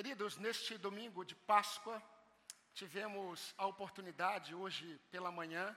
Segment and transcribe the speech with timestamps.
[0.00, 2.02] Queridos, neste domingo de Páscoa,
[2.72, 5.76] tivemos a oportunidade, hoje pela manhã,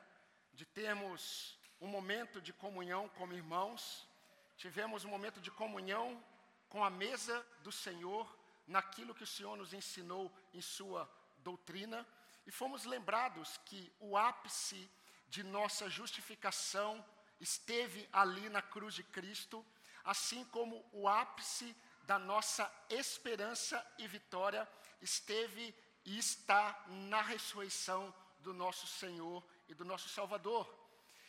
[0.54, 4.08] de termos um momento de comunhão como irmãos,
[4.56, 6.24] tivemos um momento de comunhão
[6.70, 8.26] com a mesa do Senhor,
[8.66, 11.02] naquilo que o Senhor nos ensinou em Sua
[11.40, 12.08] doutrina,
[12.48, 14.90] e fomos lembrados que o ápice
[15.28, 17.06] de nossa justificação
[17.42, 19.66] esteve ali na cruz de Cristo,
[20.02, 24.68] assim como o ápice da nossa esperança e vitória
[25.02, 25.76] esteve
[26.06, 30.68] e está na ressurreição do nosso Senhor e do nosso Salvador.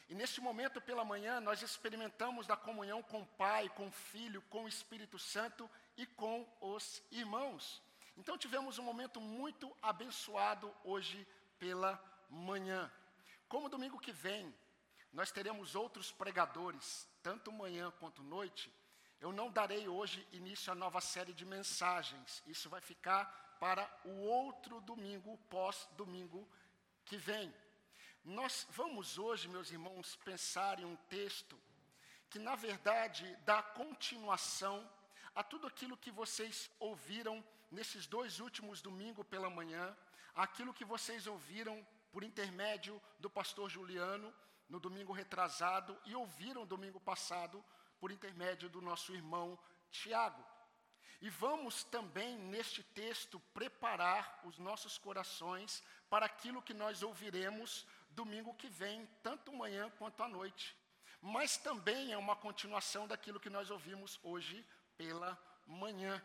[0.09, 4.42] E neste momento pela manhã nós experimentamos da comunhão com o Pai, com o Filho,
[4.42, 7.83] com o Espírito Santo e com os irmãos.
[8.16, 11.27] Então tivemos um momento muito abençoado hoje
[11.59, 12.91] pela manhã.
[13.48, 14.55] Como domingo que vem
[15.12, 18.72] nós teremos outros pregadores, tanto manhã quanto noite,
[19.24, 22.42] eu não darei hoje início à nova série de mensagens.
[22.46, 23.24] Isso vai ficar
[23.59, 26.47] para o outro domingo, pós-domingo
[27.06, 27.50] que vem.
[28.22, 31.58] Nós vamos hoje, meus irmãos, pensar em um texto
[32.28, 34.86] que, na verdade, dá continuação
[35.34, 39.97] a tudo aquilo que vocês ouviram nesses dois últimos domingos pela manhã,
[40.34, 44.34] aquilo que vocês ouviram por intermédio do pastor Juliano
[44.69, 47.64] no domingo retrasado e ouviram domingo passado
[48.05, 49.58] por intermédio do nosso irmão
[49.91, 50.44] Tiago.
[51.22, 58.52] E vamos também, neste texto, preparar os nossos corações para aquilo que nós ouviremos domingo
[58.52, 60.77] que vem, tanto manhã quanto à noite.
[61.22, 64.62] Mas também é uma continuação daquilo que nós ouvimos hoje
[64.98, 66.22] pela manhã.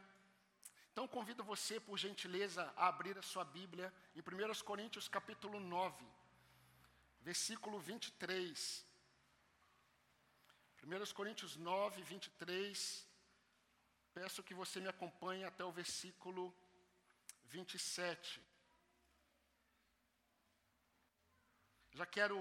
[0.91, 6.05] Então convido você, por gentileza, a abrir a sua Bíblia em 1 Coríntios capítulo 9,
[7.21, 8.88] versículo 23.
[10.83, 13.07] 1 Coríntios 9, 23.
[14.13, 16.55] Peço que você me acompanhe até o versículo
[17.45, 18.41] 27.
[21.91, 22.37] Já quero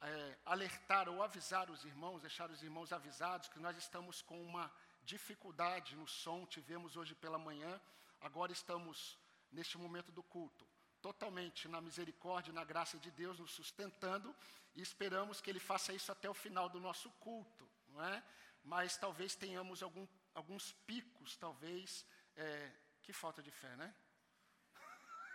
[0.00, 4.70] é, alertar ou avisar os irmãos, deixar os irmãos avisados que nós estamos com uma
[5.02, 7.80] dificuldade no som, tivemos hoje pela manhã,
[8.20, 9.18] agora estamos
[9.50, 10.67] neste momento do culto
[11.00, 14.34] totalmente na misericórdia e na graça de Deus, nos sustentando,
[14.74, 18.22] e esperamos que Ele faça isso até o final do nosso culto, não é?
[18.64, 22.04] Mas talvez tenhamos algum, alguns picos, talvez,
[22.36, 22.72] é,
[23.02, 23.94] que falta de fé, né?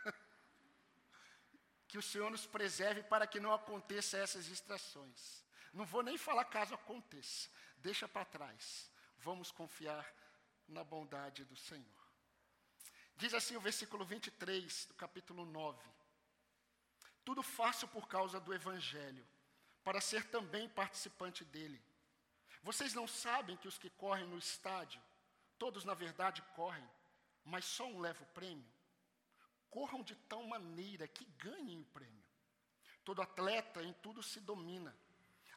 [1.88, 5.44] que o Senhor nos preserve para que não aconteça essas distrações.
[5.74, 8.92] Não vou nem falar caso aconteça, deixa para trás.
[9.18, 10.06] Vamos confiar
[10.68, 12.03] na bondade do Senhor.
[13.16, 15.80] Diz assim o versículo 23 do capítulo 9:
[17.24, 19.26] Tudo faço por causa do Evangelho,
[19.84, 21.82] para ser também participante dele.
[22.64, 25.02] Vocês não sabem que os que correm no estádio,
[25.60, 26.88] todos na verdade correm,
[27.44, 28.66] mas só um leva o prêmio?
[29.70, 32.24] Corram de tal maneira que ganhem o prêmio.
[33.04, 34.96] Todo atleta em tudo se domina.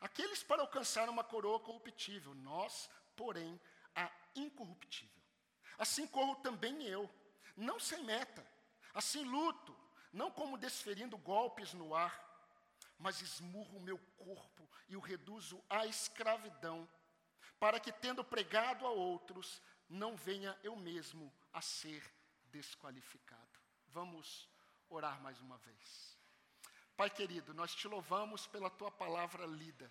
[0.00, 3.59] Aqueles para alcançar uma coroa corruptível, nós, porém,
[3.94, 5.23] a incorruptível.
[5.78, 7.09] Assim corro também eu
[7.56, 8.47] não sem meta.
[8.93, 9.77] Assim luto,
[10.12, 12.25] não como desferindo golpes no ar,
[12.99, 16.89] mas esmurro o meu corpo e o reduzo à escravidão,
[17.59, 22.03] para que, tendo pregado a outros, não venha eu mesmo a ser
[22.50, 23.61] desqualificado.
[23.88, 24.49] Vamos
[24.88, 26.19] orar mais uma vez.
[26.97, 29.91] Pai querido, nós te louvamos pela tua palavra lida.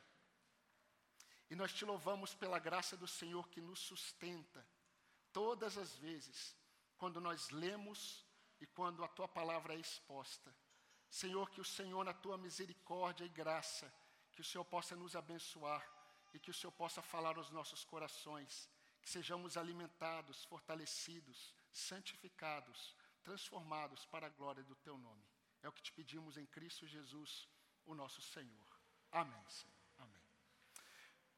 [1.49, 4.65] E nós te louvamos pela graça do Senhor que nos sustenta
[5.31, 6.55] todas as vezes
[6.97, 8.25] quando nós lemos
[8.59, 10.55] e quando a tua palavra é exposta.
[11.09, 13.91] Senhor, que o Senhor, na tua misericórdia e graça,
[14.31, 15.83] que o Senhor possa nos abençoar
[16.33, 18.69] e que o Senhor possa falar aos nossos corações,
[19.01, 25.23] que sejamos alimentados, fortalecidos, santificados, transformados para a glória do teu nome.
[25.63, 27.47] É o que te pedimos em Cristo Jesus,
[27.85, 28.67] o nosso Senhor.
[29.11, 29.73] Amém, Senhor.
[29.97, 30.21] Amém.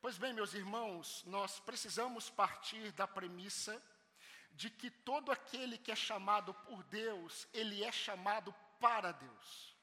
[0.01, 3.81] Pois bem, meus irmãos, nós precisamos partir da premissa
[4.57, 9.75] de que todo aquele que é chamado por Deus, ele é chamado para Deus.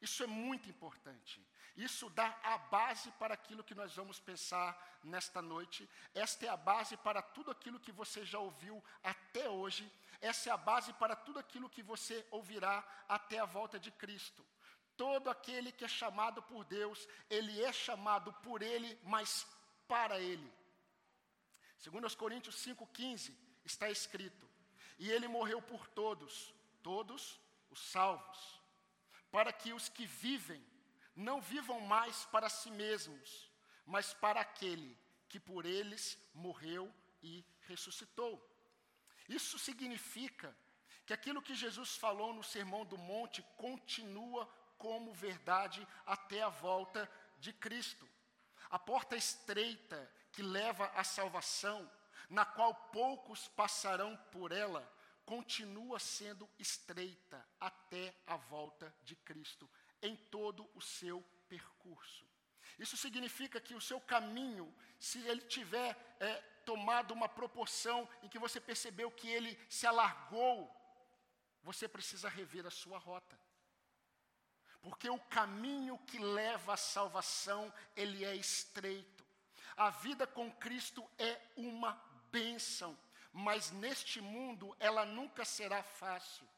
[0.00, 1.44] Isso é muito importante.
[1.76, 4.70] Isso dá a base para aquilo que nós vamos pensar
[5.02, 5.88] nesta noite.
[6.14, 9.90] Esta é a base para tudo aquilo que você já ouviu até hoje.
[10.20, 14.46] Essa é a base para tudo aquilo que você ouvirá até a volta de Cristo.
[14.96, 19.44] Todo aquele que é chamado por Deus, ele é chamado por Ele, mas
[19.88, 20.52] para Ele.
[21.78, 24.48] Segundo os Coríntios 5,15, está escrito:
[24.98, 28.60] E ele morreu por todos, todos os salvos,
[29.30, 30.64] para que os que vivem
[31.14, 33.50] não vivam mais para si mesmos,
[33.84, 34.96] mas para aquele
[35.28, 36.92] que por eles morreu
[37.22, 38.48] e ressuscitou.
[39.28, 40.54] Isso significa
[41.06, 44.46] que aquilo que Jesus falou no Sermão do Monte continua
[44.78, 48.08] como verdade até a volta de Cristo.
[48.70, 51.90] A porta estreita que leva à salvação,
[52.32, 54.90] na qual poucos passarão por ela,
[55.26, 59.68] continua sendo estreita até a volta de Cristo,
[60.00, 62.26] em todo o seu percurso.
[62.78, 68.38] Isso significa que o seu caminho, se ele tiver é, tomado uma proporção em que
[68.38, 70.74] você percebeu que ele se alargou,
[71.62, 73.38] você precisa rever a sua rota.
[74.80, 79.22] Porque o caminho que leva à salvação, ele é estreito.
[79.76, 82.98] A vida com Cristo é uma bênção,
[83.32, 86.48] mas neste mundo ela nunca será fácil.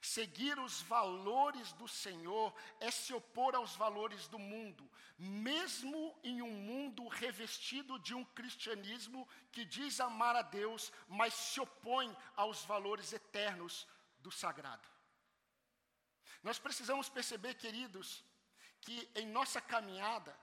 [0.00, 6.50] Seguir os valores do Senhor é se opor aos valores do mundo, mesmo em um
[6.50, 13.12] mundo revestido de um cristianismo que diz amar a Deus, mas se opõe aos valores
[13.12, 13.86] eternos
[14.20, 14.88] do sagrado.
[16.42, 18.22] Nós precisamos perceber, queridos,
[18.82, 20.38] que em nossa caminhada,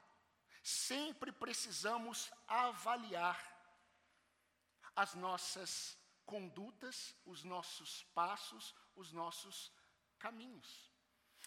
[0.62, 3.53] sempre precisamos avaliar
[4.96, 9.72] as nossas condutas, os nossos passos, os nossos
[10.20, 10.92] caminhos.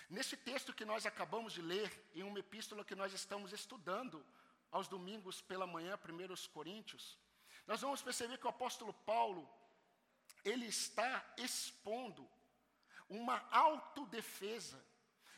[0.09, 4.25] Nesse texto que nós acabamos de ler, em uma epístola que nós estamos estudando
[4.71, 7.19] aos domingos pela manhã, 1 Coríntios,
[7.67, 9.49] nós vamos perceber que o apóstolo Paulo,
[10.45, 12.29] ele está expondo
[13.09, 14.81] uma autodefesa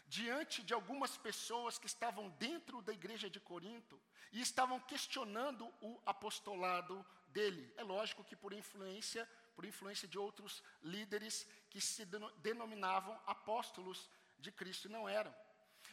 [0.06, 4.00] diante de algumas pessoas que estavam dentro da igreja de Corinto
[4.32, 7.04] e estavam questionando o apostolado
[7.38, 7.72] dele.
[7.76, 9.22] É lógico que por influência,
[9.54, 10.52] por influência de outros
[10.94, 11.34] líderes
[11.70, 12.04] que se
[12.48, 13.98] denominavam apóstolos
[14.44, 15.32] de Cristo não eram.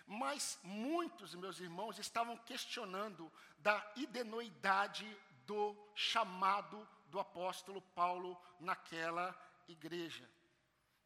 [0.08, 3.32] Mas muitos, meus irmãos, estavam questionando
[3.68, 5.08] da idenoidade
[5.52, 5.64] do
[5.94, 6.78] chamado
[7.12, 9.28] do apóstolo Paulo naquela
[9.68, 10.28] igreja.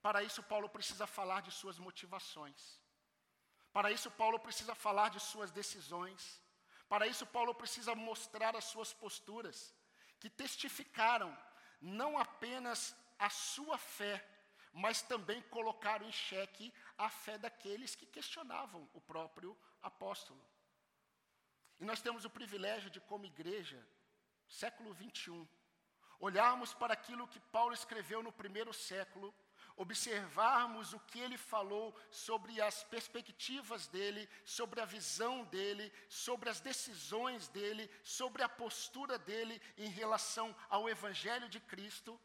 [0.06, 2.62] Para isso, Paulo precisa falar de suas motivações.
[3.74, 6.42] Para isso, Paulo precisa falar de suas decisões.
[6.88, 9.58] Para isso, Paulo precisa mostrar as suas posturas
[10.20, 11.36] que testificaram
[11.82, 14.26] não apenas a sua fé,
[14.72, 20.44] mas também colocaram em xeque a fé daqueles que questionavam o próprio apóstolo.
[21.80, 23.82] E nós temos o privilégio de, como igreja,
[24.48, 25.48] século 21,
[26.20, 29.34] olharmos para aquilo que Paulo escreveu no primeiro século
[29.80, 36.60] observarmos o que ele falou sobre as perspectivas dele, sobre a visão dele, sobre as
[36.60, 42.20] decisões dele, sobre a postura dele em relação ao Evangelho de Cristo.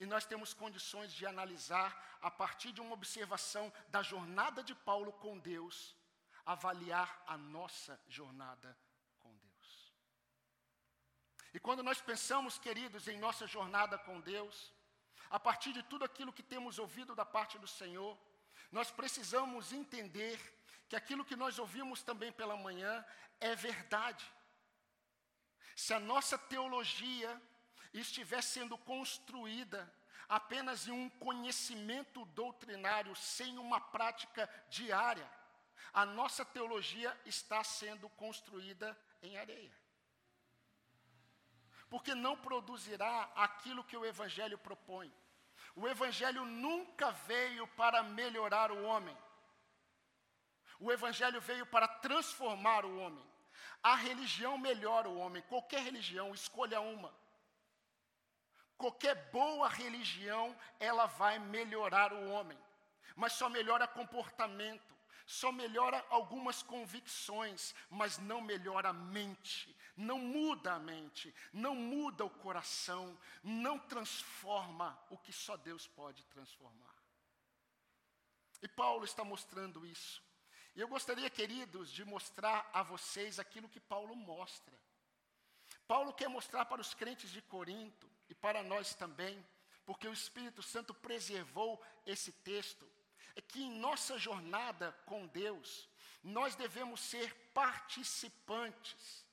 [0.00, 5.12] E nós temos condições de analisar, a partir de uma observação da jornada de Paulo
[5.12, 5.96] com Deus,
[6.44, 8.76] avaliar a nossa jornada
[9.20, 9.94] com Deus.
[11.54, 14.72] E quando nós pensamos, queridos, em nossa jornada com Deus,
[15.30, 18.18] a partir de tudo aquilo que temos ouvido da parte do Senhor,
[18.72, 20.38] nós precisamos entender
[20.88, 23.04] que aquilo que nós ouvimos também pela manhã
[23.38, 24.26] é verdade.
[25.76, 27.40] Se a nossa teologia
[27.94, 29.92] estiver sendo construída
[30.28, 35.28] apenas em um conhecimento doutrinário, sem uma prática diária,
[35.92, 39.72] a nossa teologia está sendo construída em areia.
[41.90, 45.12] Porque não produzirá aquilo que o Evangelho propõe.
[45.74, 49.16] O Evangelho nunca veio para melhorar o homem.
[50.78, 53.24] O Evangelho veio para transformar o homem.
[53.82, 57.12] A religião melhora o homem, qualquer religião, escolha uma.
[58.76, 62.58] Qualquer boa religião, ela vai melhorar o homem,
[63.14, 64.94] mas só melhora comportamento,
[65.30, 72.24] só melhora algumas convicções, mas não melhora a mente, não muda a mente, não muda
[72.24, 76.96] o coração, não transforma o que só Deus pode transformar.
[78.60, 80.20] E Paulo está mostrando isso.
[80.74, 84.76] E eu gostaria, queridos, de mostrar a vocês aquilo que Paulo mostra.
[85.86, 89.46] Paulo quer mostrar para os crentes de Corinto e para nós também,
[89.86, 92.90] porque o Espírito Santo preservou esse texto,
[93.36, 95.88] é que em nossa jornada com Deus,
[96.22, 99.24] nós devemos ser participantes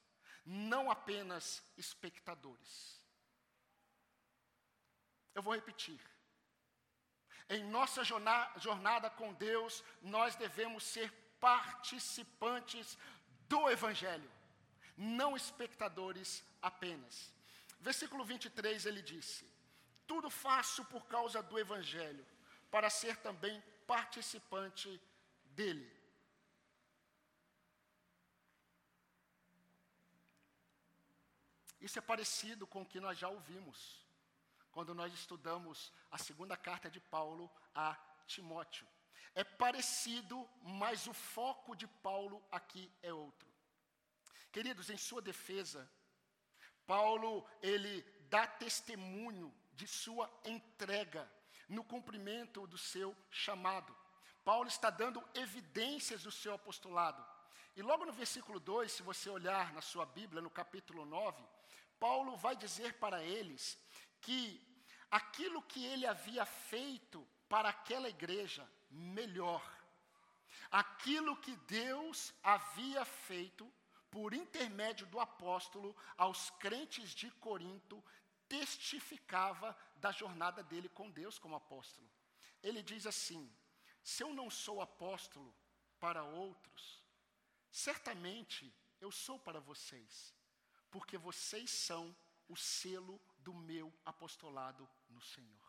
[0.45, 3.01] não apenas espectadores.
[5.35, 5.99] Eu vou repetir.
[7.49, 12.97] Em nossa jornada com Deus, nós devemos ser participantes
[13.47, 14.29] do Evangelho,
[14.97, 17.31] não espectadores apenas.
[17.79, 19.45] Versículo 23 ele disse:
[20.05, 22.25] Tudo faço por causa do Evangelho,
[22.71, 25.01] para ser também participante
[25.45, 25.89] dele.
[31.79, 34.05] Isso é parecido com o que nós já ouvimos,
[34.71, 37.95] quando nós estudamos a segunda carta de Paulo a
[38.27, 38.87] Timóteo.
[39.33, 43.47] É parecido, mas o foco de Paulo aqui é outro.
[44.51, 45.89] Queridos, em sua defesa,
[46.85, 51.31] Paulo ele dá testemunho de sua entrega
[51.67, 53.95] no cumprimento do seu chamado.
[54.43, 57.23] Paulo está dando evidências do seu apostolado.
[57.75, 61.43] E logo no versículo 2, se você olhar na sua Bíblia, no capítulo 9,
[61.99, 63.77] Paulo vai dizer para eles
[64.21, 64.59] que
[65.11, 69.61] aquilo que ele havia feito para aquela igreja, melhor.
[70.71, 73.71] Aquilo que Deus havia feito
[74.09, 78.03] por intermédio do apóstolo aos crentes de Corinto,
[78.47, 82.09] testificava da jornada dele com Deus como apóstolo.
[82.61, 83.51] Ele diz assim:
[84.03, 85.53] se eu não sou apóstolo
[85.99, 87.03] para outros,
[87.69, 90.33] certamente eu sou para vocês,
[90.89, 92.15] porque vocês são
[92.47, 95.67] o selo do meu apostolado no Senhor.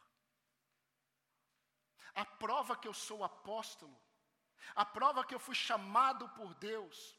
[2.14, 3.97] A prova que eu sou apóstolo,
[4.75, 7.16] a prova que eu fui chamado por Deus,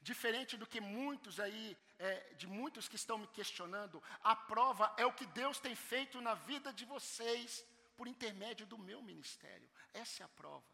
[0.00, 5.06] diferente do que muitos aí, é, de muitos que estão me questionando, a prova é
[5.06, 7.64] o que Deus tem feito na vida de vocês
[7.96, 9.70] por intermédio do meu ministério.
[9.92, 10.64] Essa é a prova.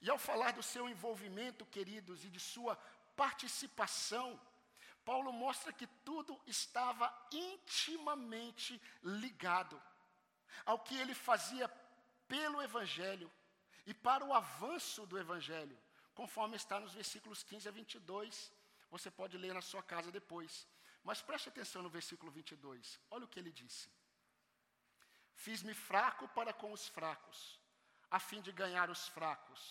[0.00, 2.74] E ao falar do seu envolvimento, queridos, e de sua
[3.16, 4.40] participação,
[5.04, 9.80] Paulo mostra que tudo estava intimamente ligado
[10.64, 11.68] ao que ele fazia
[12.26, 13.30] pelo Evangelho
[13.86, 15.78] e para o avanço do Evangelho,
[16.22, 18.52] conforme está nos versículos 15 a 22.
[18.94, 20.52] Você pode ler na sua casa depois.
[21.08, 23.00] Mas preste atenção no versículo 22.
[23.10, 23.86] Olha o que ele disse:
[25.44, 27.38] Fiz-me fraco para com os fracos,
[28.08, 29.62] a fim de ganhar os fracos.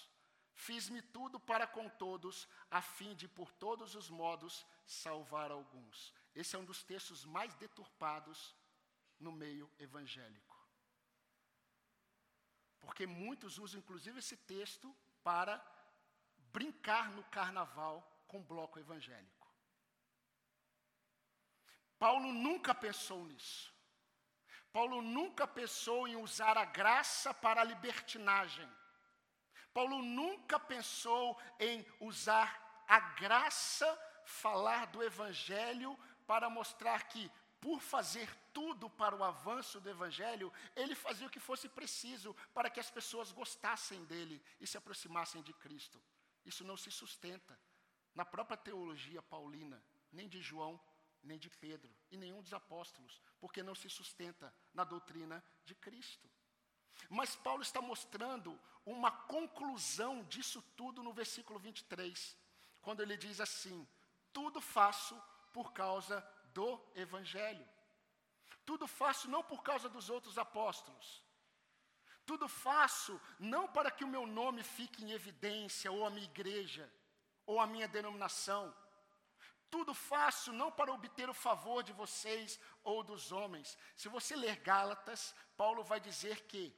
[0.53, 6.13] Fiz-me tudo para com todos, a fim de, por todos os modos, salvar alguns.
[6.35, 8.39] Esse é um dos textos mais deturpados
[9.17, 10.57] no meio evangélico.
[12.81, 14.93] Porque muitos usam, inclusive, esse texto
[15.23, 15.55] para
[16.53, 19.47] brincar no carnaval com bloco evangélico.
[21.97, 23.71] Paulo nunca pensou nisso.
[24.71, 28.67] Paulo nunca pensou em usar a graça para a libertinagem.
[29.73, 33.87] Paulo nunca pensou em usar a graça,
[34.25, 40.95] falar do Evangelho, para mostrar que, por fazer tudo para o avanço do Evangelho, ele
[40.95, 45.53] fazia o que fosse preciso para que as pessoas gostassem dele e se aproximassem de
[45.53, 46.01] Cristo.
[46.45, 47.59] Isso não se sustenta
[48.13, 50.79] na própria teologia paulina, nem de João,
[51.23, 56.29] nem de Pedro e nenhum dos apóstolos, porque não se sustenta na doutrina de Cristo.
[57.09, 62.37] Mas Paulo está mostrando uma conclusão disso tudo no versículo 23,
[62.81, 63.87] quando ele diz assim:
[64.33, 65.21] Tudo faço
[65.53, 66.21] por causa
[66.53, 67.67] do Evangelho.
[68.65, 71.23] Tudo faço não por causa dos outros apóstolos.
[72.25, 76.89] Tudo faço não para que o meu nome fique em evidência, ou a minha igreja,
[77.45, 78.73] ou a minha denominação.
[79.69, 83.77] Tudo faço não para obter o favor de vocês ou dos homens.
[83.95, 86.75] Se você ler Gálatas, Paulo vai dizer que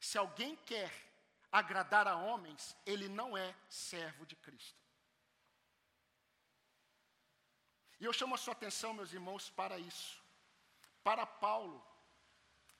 [0.00, 0.92] se alguém quer
[1.50, 4.86] agradar a homens, ele não é servo de Cristo.
[7.98, 10.22] E eu chamo a sua atenção, meus irmãos, para isso.
[11.02, 11.84] Para Paulo,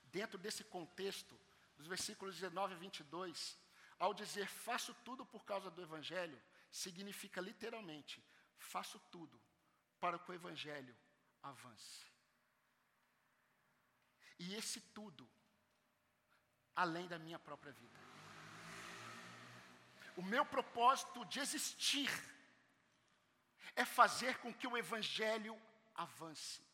[0.03, 1.37] dentro desse contexto,
[1.77, 3.57] dos versículos 19 a 22,
[3.99, 6.41] ao dizer faço tudo por causa do Evangelho,
[6.71, 8.23] significa literalmente
[8.57, 9.39] faço tudo
[9.99, 10.95] para que o Evangelho
[11.41, 12.05] avance.
[14.39, 15.27] E esse tudo
[16.75, 17.99] além da minha própria vida.
[20.15, 22.09] O meu propósito de existir
[23.75, 25.59] é fazer com que o Evangelho
[25.95, 26.66] avance.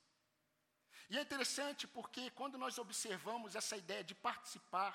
[1.13, 4.91] E é interessante porque quando nós observamos essa ideia de participar,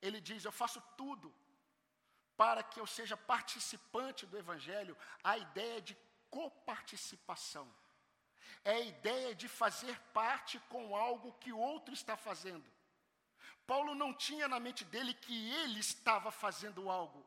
[0.00, 1.34] ele diz: Eu faço tudo
[2.36, 5.96] para que eu seja participante do Evangelho, a ideia de
[6.30, 7.66] coparticipação.
[8.64, 12.70] É a ideia de fazer parte com algo que o outro está fazendo.
[13.66, 17.26] Paulo não tinha na mente dele que ele estava fazendo algo.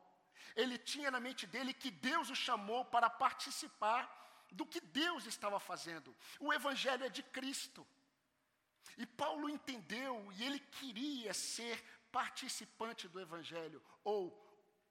[0.56, 4.00] Ele tinha na mente dele que Deus o chamou para participar
[4.50, 6.16] do que Deus estava fazendo.
[6.40, 7.86] O Evangelho é de Cristo.
[8.98, 14.36] E Paulo entendeu e ele queria ser participante do Evangelho, ou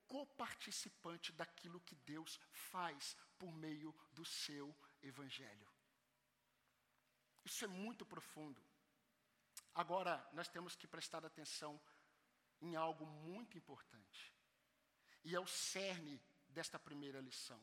[0.07, 4.73] coparticipante daquilo que Deus faz por meio do seu
[5.03, 5.67] Evangelho.
[7.43, 8.63] Isso é muito profundo.
[9.75, 11.79] Agora, nós temos que prestar atenção
[12.61, 14.33] em algo muito importante.
[15.25, 17.61] E é o cerne desta primeira lição.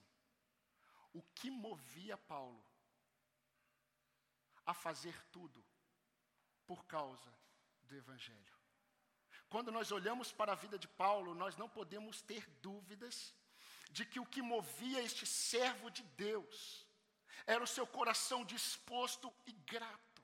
[1.10, 2.62] O que movia Paulo
[4.66, 5.64] a fazer tudo
[6.66, 7.32] por causa
[7.82, 8.54] do Evangelho.
[9.48, 13.34] Quando nós olhamos para a vida de Paulo, nós não podemos ter dúvidas
[13.90, 16.84] de que o que movia este servo de Deus
[17.46, 20.22] era o seu coração disposto e grato.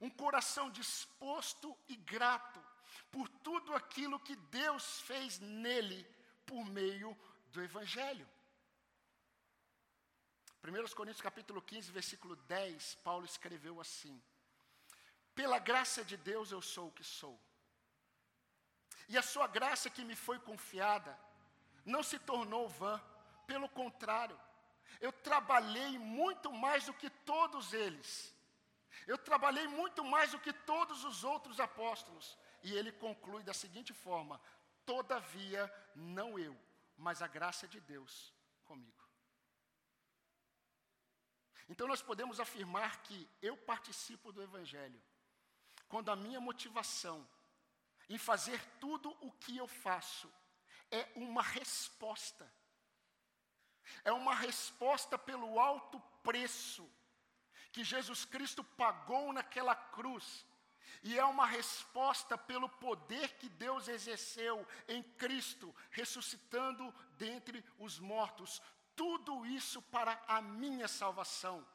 [0.00, 2.62] Um coração disposto e grato
[3.10, 6.04] por tudo aquilo que Deus fez nele
[6.46, 7.16] por meio
[7.52, 8.28] do Evangelho.
[10.62, 14.22] 1 Coríntios capítulo 15, versículo 10, Paulo escreveu assim:
[15.34, 17.38] Pela graça de Deus eu sou o que sou.
[19.08, 21.18] E a sua graça que me foi confiada
[21.84, 23.02] não se tornou vã,
[23.46, 24.40] pelo contrário,
[25.00, 28.34] eu trabalhei muito mais do que todos eles.
[29.06, 32.38] Eu trabalhei muito mais do que todos os outros apóstolos.
[32.62, 34.40] E ele conclui da seguinte forma:
[34.86, 36.56] Todavia, não eu,
[36.96, 38.32] mas a graça de Deus
[38.64, 39.04] comigo.
[41.68, 45.02] Então nós podemos afirmar que eu participo do Evangelho
[45.88, 47.26] quando a minha motivação
[48.08, 50.30] em fazer tudo o que eu faço
[50.90, 52.50] é uma resposta.
[54.04, 56.88] É uma resposta pelo alto preço
[57.72, 60.46] que Jesus Cristo pagou naquela cruz.
[61.02, 68.62] E é uma resposta pelo poder que Deus exerceu em Cristo, ressuscitando dentre os mortos,
[68.96, 71.66] tudo isso para a minha salvação.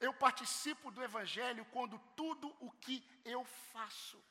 [0.00, 4.22] Eu participo do Evangelho quando tudo o que eu faço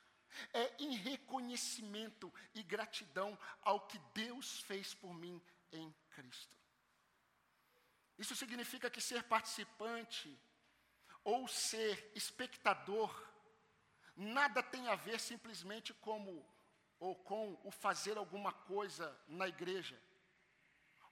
[0.52, 5.40] é em reconhecimento e gratidão ao que Deus fez por mim
[5.72, 6.54] em Cristo.
[8.18, 10.38] Isso significa que ser participante
[11.22, 13.10] ou ser espectador
[14.16, 16.46] nada tem a ver simplesmente como
[17.00, 20.00] ou com o fazer alguma coisa na igreja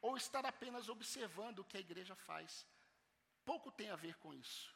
[0.00, 2.66] ou estar apenas observando o que a igreja faz.
[3.44, 4.74] Pouco tem a ver com isso.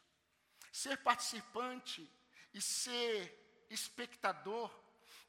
[0.71, 2.09] Ser participante
[2.53, 4.71] e ser espectador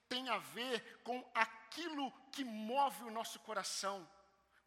[0.09, 4.09] tem a ver com aquilo que move o nosso coração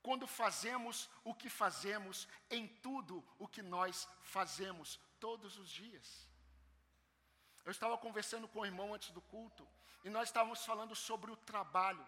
[0.01, 6.27] quando fazemos o que fazemos em tudo o que nós fazemos todos os dias.
[7.63, 9.67] Eu estava conversando com o irmão antes do culto
[10.03, 12.05] e nós estávamos falando sobre o trabalho.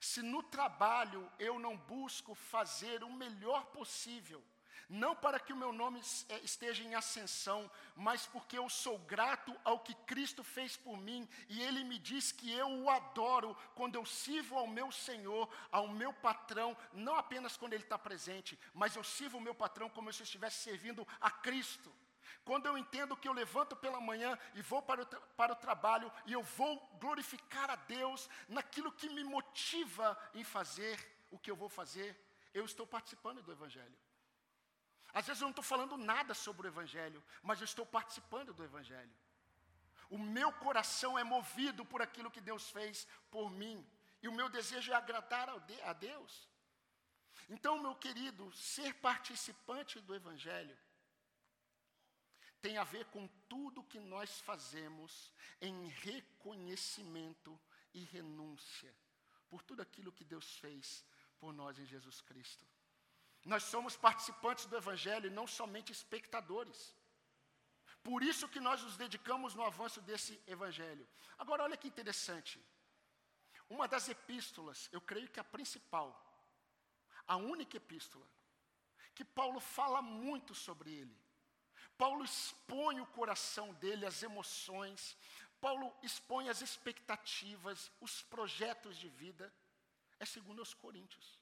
[0.00, 4.44] Se no trabalho eu não busco fazer o melhor possível,
[4.88, 9.54] não para que o meu nome é, esteja em ascensão, mas porque eu sou grato
[9.64, 13.94] ao que Cristo fez por mim, e Ele me diz que eu o adoro quando
[13.94, 18.96] eu sirvo ao meu Senhor, ao meu patrão, não apenas quando Ele está presente, mas
[18.96, 21.92] eu sirvo o meu patrão como se eu estivesse servindo a Cristo.
[22.44, 26.10] Quando eu entendo que eu levanto pela manhã e vou para o, para o trabalho
[26.24, 30.98] e eu vou glorificar a Deus naquilo que me motiva em fazer
[31.30, 32.16] o que eu vou fazer,
[32.54, 33.94] eu estou participando do Evangelho.
[35.12, 38.64] Às vezes eu não estou falando nada sobre o Evangelho, mas eu estou participando do
[38.64, 39.12] Evangelho.
[40.10, 43.86] O meu coração é movido por aquilo que Deus fez por mim,
[44.22, 45.48] e o meu desejo é agradar
[45.84, 46.48] a Deus.
[47.48, 50.76] Então, meu querido, ser participante do Evangelho
[52.60, 57.58] tem a ver com tudo que nós fazemos em reconhecimento
[57.94, 58.94] e renúncia
[59.48, 61.04] por tudo aquilo que Deus fez
[61.38, 62.66] por nós em Jesus Cristo.
[63.52, 66.94] Nós somos participantes do Evangelho e não somente espectadores.
[68.02, 71.08] Por isso que nós nos dedicamos no avanço desse Evangelho.
[71.38, 72.60] Agora, olha que interessante.
[73.70, 76.08] Uma das epístolas, eu creio que a principal,
[77.26, 78.26] a única epístola,
[79.14, 81.16] que Paulo fala muito sobre ele,
[81.96, 85.16] Paulo expõe o coração dele, as emoções,
[85.58, 89.50] Paulo expõe as expectativas, os projetos de vida,
[90.20, 91.37] é segundo os Coríntios.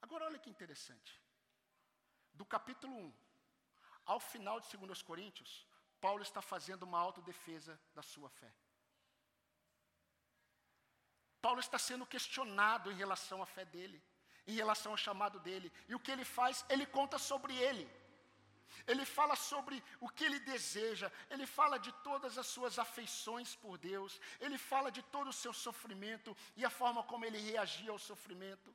[0.00, 1.20] Agora olha que interessante.
[2.32, 3.12] Do capítulo 1
[4.04, 5.66] ao final de 2 Coríntios,
[6.00, 8.52] Paulo está fazendo uma autodefesa da sua fé.
[11.40, 14.02] Paulo está sendo questionado em relação à fé dele
[14.46, 15.72] em relação ao chamado dele.
[15.88, 16.64] E o que ele faz?
[16.68, 17.88] Ele conta sobre ele.
[18.86, 23.78] Ele fala sobre o que ele deseja, ele fala de todas as suas afeições por
[23.78, 27.98] Deus, ele fala de todo o seu sofrimento e a forma como ele reagia ao
[27.98, 28.74] sofrimento.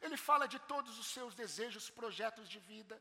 [0.00, 3.00] Ele fala de todos os seus desejos, projetos de vida.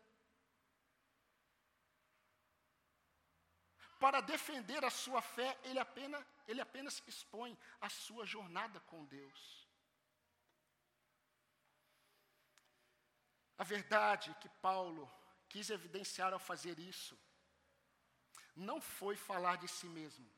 [3.99, 9.67] Para defender a sua fé, ele apenas, ele apenas expõe a sua jornada com Deus.
[13.57, 15.11] A verdade que Paulo
[15.49, 17.17] quis evidenciar ao fazer isso
[18.55, 20.29] não foi falar de si mesmo,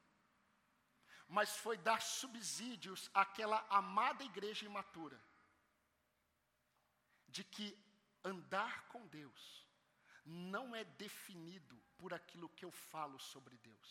[1.28, 5.20] mas foi dar subsídios àquela amada igreja imatura,
[7.32, 7.67] de que
[8.24, 9.67] andar com Deus
[10.26, 13.89] não é definido por aquilo que eu falo sobre Deus.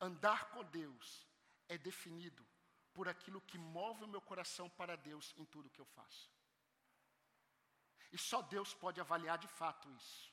[0.00, 1.26] Andar com Deus
[1.68, 2.46] é definido
[2.94, 6.30] por aquilo que move o meu coração para Deus em tudo que eu faço.
[8.12, 10.32] E só Deus pode avaliar de fato isso.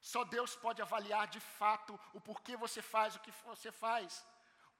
[0.00, 4.26] Só Deus pode avaliar de fato o porquê você faz o que você faz.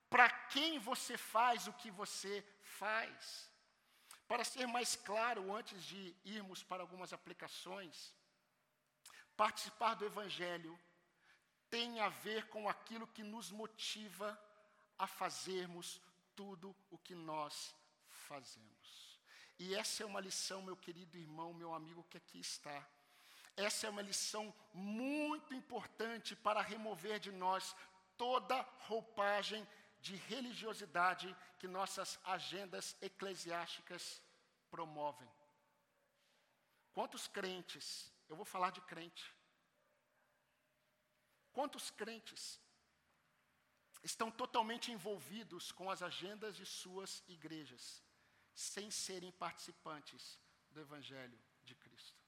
[0.09, 3.50] Para quem você faz o que você faz.
[4.31, 8.15] Para ser mais claro, antes de irmos para algumas aplicações,
[9.37, 10.79] participar do Evangelho
[11.69, 14.41] tem a ver com aquilo que nos motiva
[14.97, 16.01] a fazermos
[16.37, 17.75] tudo o que nós
[18.29, 19.19] fazemos.
[19.59, 22.89] E essa é uma lição, meu querido irmão, meu amigo que aqui está.
[23.57, 27.75] Essa é uma lição muito importante para remover de nós
[28.17, 29.67] toda roupagem
[30.01, 34.23] de religiosidade que nossas agendas eclesiásticas
[34.71, 35.31] promovem.
[36.93, 39.35] Quantos crentes, eu vou falar de crente,
[41.53, 42.61] quantos crentes
[44.03, 48.03] estão totalmente envolvidos com as agendas de suas igrejas,
[48.55, 50.39] sem serem participantes
[50.71, 52.19] do Evangelho de Cristo?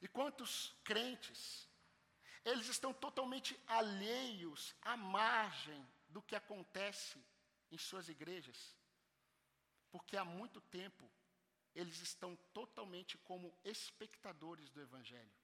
[0.00, 1.67] E quantos crentes,
[2.48, 7.22] eles estão totalmente alheios à margem do que acontece
[7.70, 8.74] em suas igrejas,
[9.90, 11.10] porque há muito tempo
[11.74, 15.36] eles estão totalmente como espectadores do Evangelho.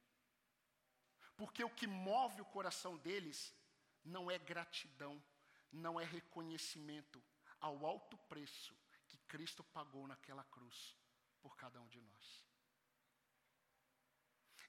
[1.37, 3.55] Porque o que move o coração deles
[4.03, 5.23] não é gratidão,
[5.71, 7.23] não é reconhecimento
[7.61, 8.75] ao alto preço
[9.09, 10.97] que Cristo pagou naquela cruz
[11.43, 12.43] por cada um de nós.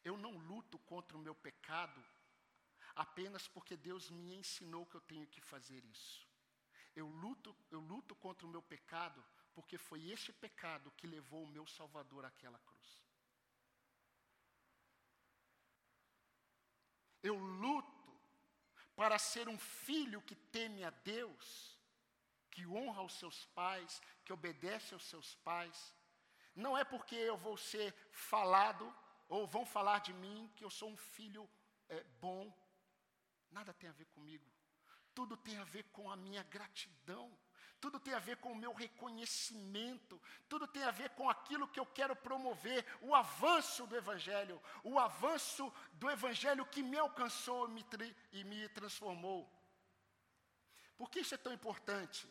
[0.04, 2.04] Eu não luto contra o meu pecado
[2.96, 6.28] apenas porque Deus me ensinou que eu tenho que fazer isso.
[6.96, 11.48] Eu luto, eu luto contra o meu pecado porque foi este pecado que levou o
[11.48, 13.06] meu Salvador àquela cruz.
[17.24, 17.96] Eu luto
[18.96, 21.78] para ser um filho que teme a Deus,
[22.52, 25.94] que honra os seus pais, que obedece aos seus pais.
[26.56, 28.94] Não é porque eu vou ser falado
[29.28, 31.50] ou vão falar de mim que eu sou um filho
[31.90, 32.54] é, bom.
[33.58, 34.48] Nada tem a ver comigo.
[35.18, 37.26] Tudo tem a ver com a minha gratidão.
[37.80, 40.22] Tudo tem a ver com o meu reconhecimento.
[40.50, 45.00] Tudo tem a ver com aquilo que eu quero promover, o avanço do Evangelho, o
[45.00, 47.86] avanço do Evangelho que me alcançou me
[48.32, 49.42] e me transformou.
[50.98, 52.28] Por que isso é tão importante?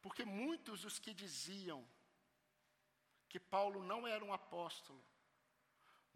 [0.00, 1.86] Porque muitos dos que diziam
[3.28, 5.02] que Paulo não era um apóstolo,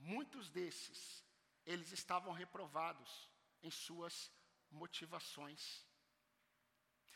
[0.00, 1.22] Muitos desses,
[1.66, 3.29] eles estavam reprovados
[3.62, 4.30] em suas
[4.70, 5.86] motivações.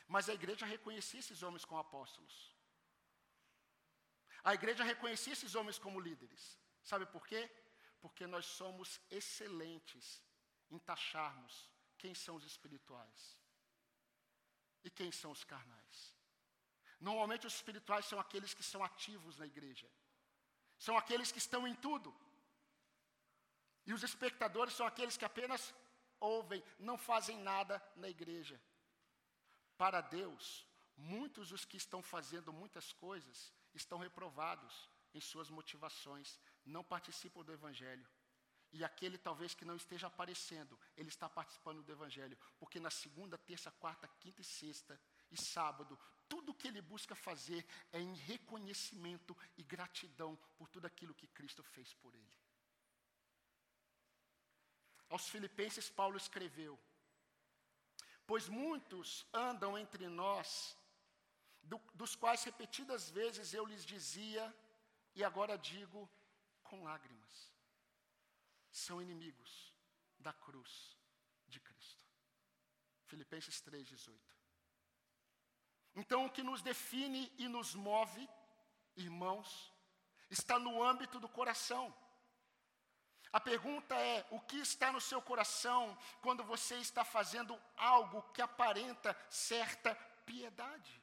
[0.06, 2.54] Mas a igreja reconhecia esses homens como apóstolos.
[4.42, 6.58] A igreja reconhecia esses homens como líderes.
[6.82, 7.50] Sabe por quê?
[8.00, 10.22] Porque nós somos excelentes
[10.70, 13.40] em taxarmos quem são os espirituais
[14.82, 16.14] e quem são os carnais.
[17.00, 19.88] Normalmente os espirituais são aqueles que são ativos na igreja.
[20.78, 22.14] São aqueles que estão em tudo.
[23.86, 25.74] E os espectadores são aqueles que apenas
[26.24, 28.60] ouvem, não fazem nada na igreja.
[29.76, 36.82] Para Deus, muitos dos que estão fazendo muitas coisas estão reprovados em suas motivações, não
[36.82, 38.06] participam do Evangelho.
[38.72, 43.38] E aquele talvez que não esteja aparecendo, ele está participando do Evangelho, porque na segunda,
[43.38, 45.96] terça, quarta, quinta e sexta e sábado,
[46.28, 51.62] tudo que ele busca fazer é em reconhecimento e gratidão por tudo aquilo que Cristo
[51.62, 52.43] fez por ele.
[55.14, 56.76] Aos Filipenses, Paulo escreveu:
[58.26, 60.76] Pois muitos andam entre nós,
[61.62, 64.44] do, dos quais repetidas vezes eu lhes dizia,
[65.14, 66.10] e agora digo
[66.64, 67.52] com lágrimas:
[68.72, 69.72] são inimigos
[70.18, 70.98] da cruz
[71.46, 72.04] de Cristo.
[73.04, 74.18] Filipenses 3,18.
[75.94, 78.28] Então, o que nos define e nos move,
[78.96, 79.72] irmãos,
[80.28, 81.94] está no âmbito do coração.
[83.38, 88.40] A pergunta é: o que está no seu coração quando você está fazendo algo que
[88.40, 89.92] aparenta certa
[90.24, 91.02] piedade?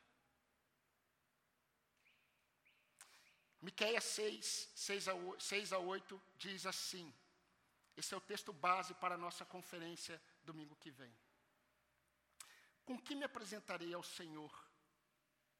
[3.61, 7.13] Miqueias 6, 6 a, 8, 6 a 8 diz assim:
[7.97, 11.13] esse é o texto base para a nossa conferência domingo que vem.
[12.85, 14.53] Com que me apresentarei ao Senhor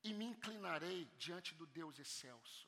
[0.05, 2.65] e me inclinarei diante do Deus excelso?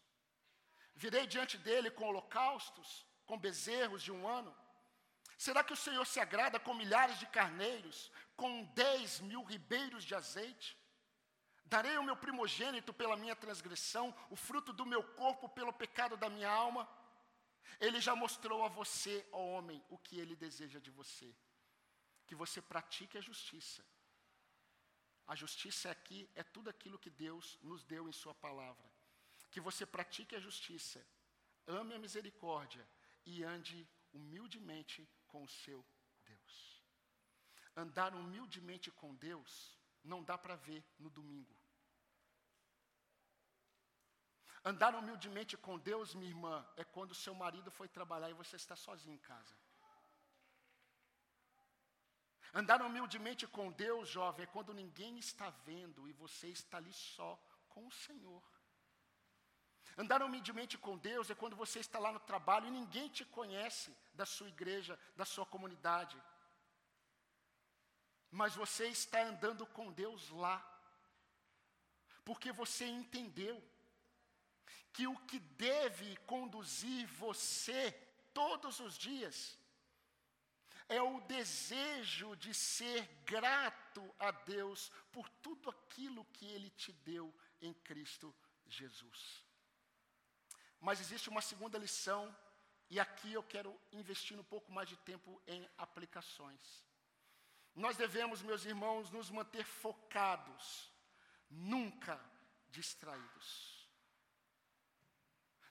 [0.93, 4.55] Virei diante dele com holocaustos com bezerros de um ano?
[5.38, 10.15] Será que o Senhor se agrada com milhares de carneiros, com dez mil ribeiros de
[10.15, 10.77] azeite?
[11.65, 16.29] Darei o meu primogênito pela minha transgressão, o fruto do meu corpo pelo pecado da
[16.29, 16.88] minha alma.
[17.79, 21.36] Ele já mostrou a você, ó homem, o que ele deseja de você.
[22.27, 23.83] Que você pratique a justiça.
[25.25, 28.91] A justiça aqui é tudo aquilo que Deus nos deu em Sua palavra.
[29.49, 31.05] Que você pratique a justiça,
[31.65, 32.86] ame a misericórdia
[33.25, 35.86] e ande humildemente com o seu
[36.25, 36.83] Deus.
[37.75, 41.55] Andar humildemente com Deus não dá para ver no domingo.
[44.65, 48.75] Andar humildemente com Deus, minha irmã, é quando seu marido foi trabalhar e você está
[48.75, 49.55] sozinho em casa.
[52.53, 57.36] Andar humildemente com Deus, jovem, é quando ninguém está vendo e você está ali só
[57.67, 58.43] com o Senhor.
[59.98, 63.96] Andar humildemente com Deus é quando você está lá no trabalho e ninguém te conhece
[64.13, 66.22] da sua igreja, da sua comunidade.
[68.32, 70.58] Mas você está andando com Deus lá.
[72.26, 73.62] Porque você entendeu
[74.91, 77.91] que o que deve conduzir você
[78.34, 79.58] todos os dias
[80.89, 87.34] é o desejo de ser grato a Deus por tudo aquilo que Ele te deu
[87.62, 88.34] em Cristo
[88.67, 89.42] Jesus.
[90.88, 92.24] Mas existe uma segunda lição,
[92.89, 96.84] e aqui eu quero investir um pouco mais de tempo em aplicações.
[97.74, 100.91] Nós devemos, meus irmãos, nos manter focados,
[101.50, 102.19] nunca
[102.67, 103.88] distraídos.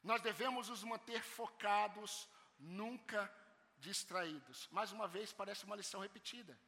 [0.02, 2.26] Nós devemos nos manter focados,
[2.58, 3.30] nunca
[3.76, 4.66] distraídos.
[4.68, 6.58] Mais uma vez, parece uma lição repetida.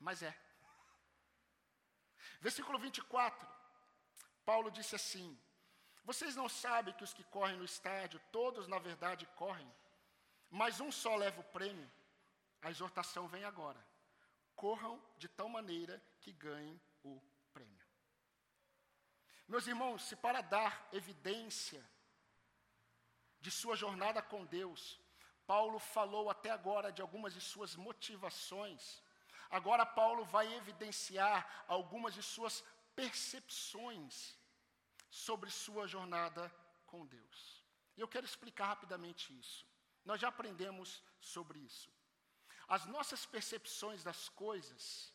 [0.00, 0.34] Mas é.
[2.40, 3.46] Versículo 24.
[4.42, 5.38] Paulo disse assim:
[6.04, 9.70] Vocês não sabem que os que correm no estádio, todos na verdade correm,
[10.50, 11.90] mas um só leva o prêmio?
[12.60, 13.82] A exortação vem agora.
[14.54, 17.20] Corram de tal maneira que ganhem o
[17.54, 17.86] prêmio.
[19.48, 21.82] Meus irmãos, se para dar evidência
[23.40, 25.00] de sua jornada com Deus,
[25.46, 29.02] Paulo falou até agora de algumas de suas motivações,
[29.50, 32.62] agora Paulo vai evidenciar algumas de suas
[32.94, 34.38] percepções
[35.14, 36.52] sobre sua jornada
[36.86, 37.64] com Deus.
[37.96, 39.64] E eu quero explicar rapidamente isso.
[40.04, 41.88] Nós já aprendemos sobre isso.
[42.66, 45.12] As nossas percepções das coisas,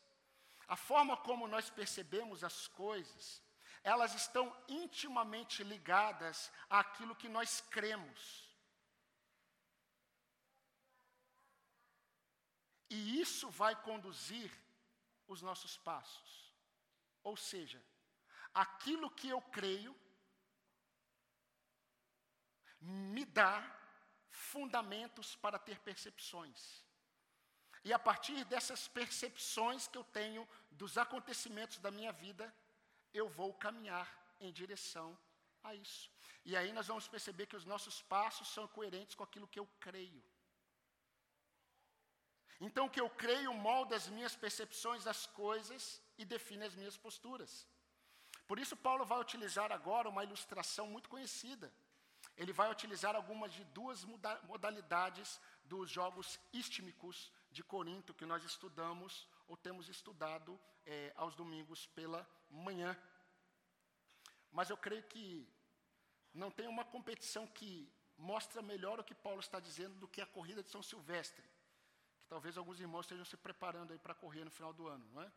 [0.67, 3.43] a forma como nós percebemos as coisas,
[3.83, 8.47] elas estão intimamente ligadas àquilo que nós cremos.
[12.89, 14.49] E isso vai conduzir
[15.27, 16.53] os nossos passos.
[17.21, 17.83] Ou seja,
[18.53, 19.95] aquilo que eu creio
[22.81, 23.63] me dá
[24.29, 26.83] fundamentos para ter percepções.
[27.83, 32.53] E a partir dessas percepções que eu tenho dos acontecimentos da minha vida,
[33.13, 34.07] eu vou caminhar
[34.39, 35.17] em direção
[35.63, 36.11] a isso.
[36.45, 39.67] E aí nós vamos perceber que os nossos passos são coerentes com aquilo que eu
[39.79, 40.23] creio.
[42.61, 46.97] Então, o que eu creio molda as minhas percepções das coisas e define as minhas
[46.97, 47.65] posturas.
[48.49, 51.71] Por isso, Paulo vai utilizar agora uma ilustração muito conhecida.
[52.35, 54.03] Ele vai utilizar algumas de duas
[54.51, 61.85] modalidades dos jogos istmicos de Corinto que nós estudamos ou temos estudado é, aos domingos
[61.97, 62.97] pela manhã.
[64.51, 65.47] Mas eu creio que
[66.33, 70.25] não tem uma competição que mostra melhor o que Paulo está dizendo do que a
[70.25, 71.47] corrida de São Silvestre.
[72.19, 75.21] Que talvez alguns irmãos estejam se preparando aí para correr no final do ano, não
[75.21, 75.31] é?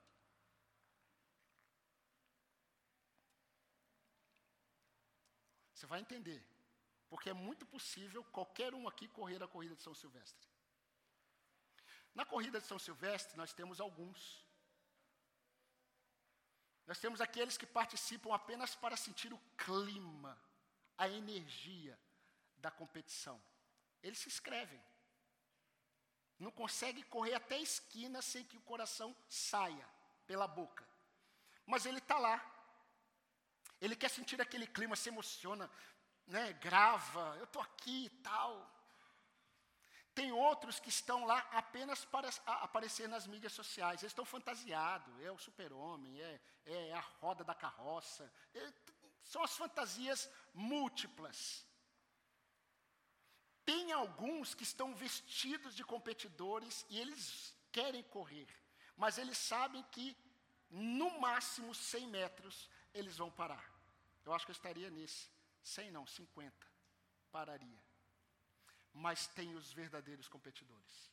[5.82, 6.40] Você vai entender.
[7.10, 10.48] Porque é muito possível qualquer um aqui correr a corrida de São Silvestre.
[12.14, 14.46] Na corrida de São Silvestre, nós temos alguns.
[16.86, 20.40] Nós temos aqueles que participam apenas para sentir o clima,
[20.96, 21.98] a energia
[22.58, 23.42] da competição.
[24.04, 24.80] Eles se inscrevem.
[26.38, 29.88] Não consegue correr até a esquina sem que o coração saia
[30.28, 30.86] pela boca.
[31.66, 32.51] Mas ele está lá.
[33.82, 35.68] Ele quer sentir aquele clima, se emociona,
[36.28, 38.70] né, grava, eu estou aqui e tal.
[40.14, 44.00] Tem outros que estão lá apenas para aparecer nas mídias sociais.
[44.00, 45.20] Eles estão fantasiados.
[45.20, 48.32] É o super-homem, é, é, a roda da carroça.
[48.54, 48.72] É,
[49.24, 51.66] são as fantasias múltiplas.
[53.64, 58.46] Tem alguns que estão vestidos de competidores e eles querem correr.
[58.96, 60.16] Mas eles sabem que,
[60.70, 63.71] no máximo 100 metros, eles vão parar.
[64.24, 65.28] Eu acho que eu estaria nesse.
[65.62, 66.66] 100 não, 50.
[67.30, 67.82] Pararia
[68.92, 71.10] mas tem os verdadeiros competidores.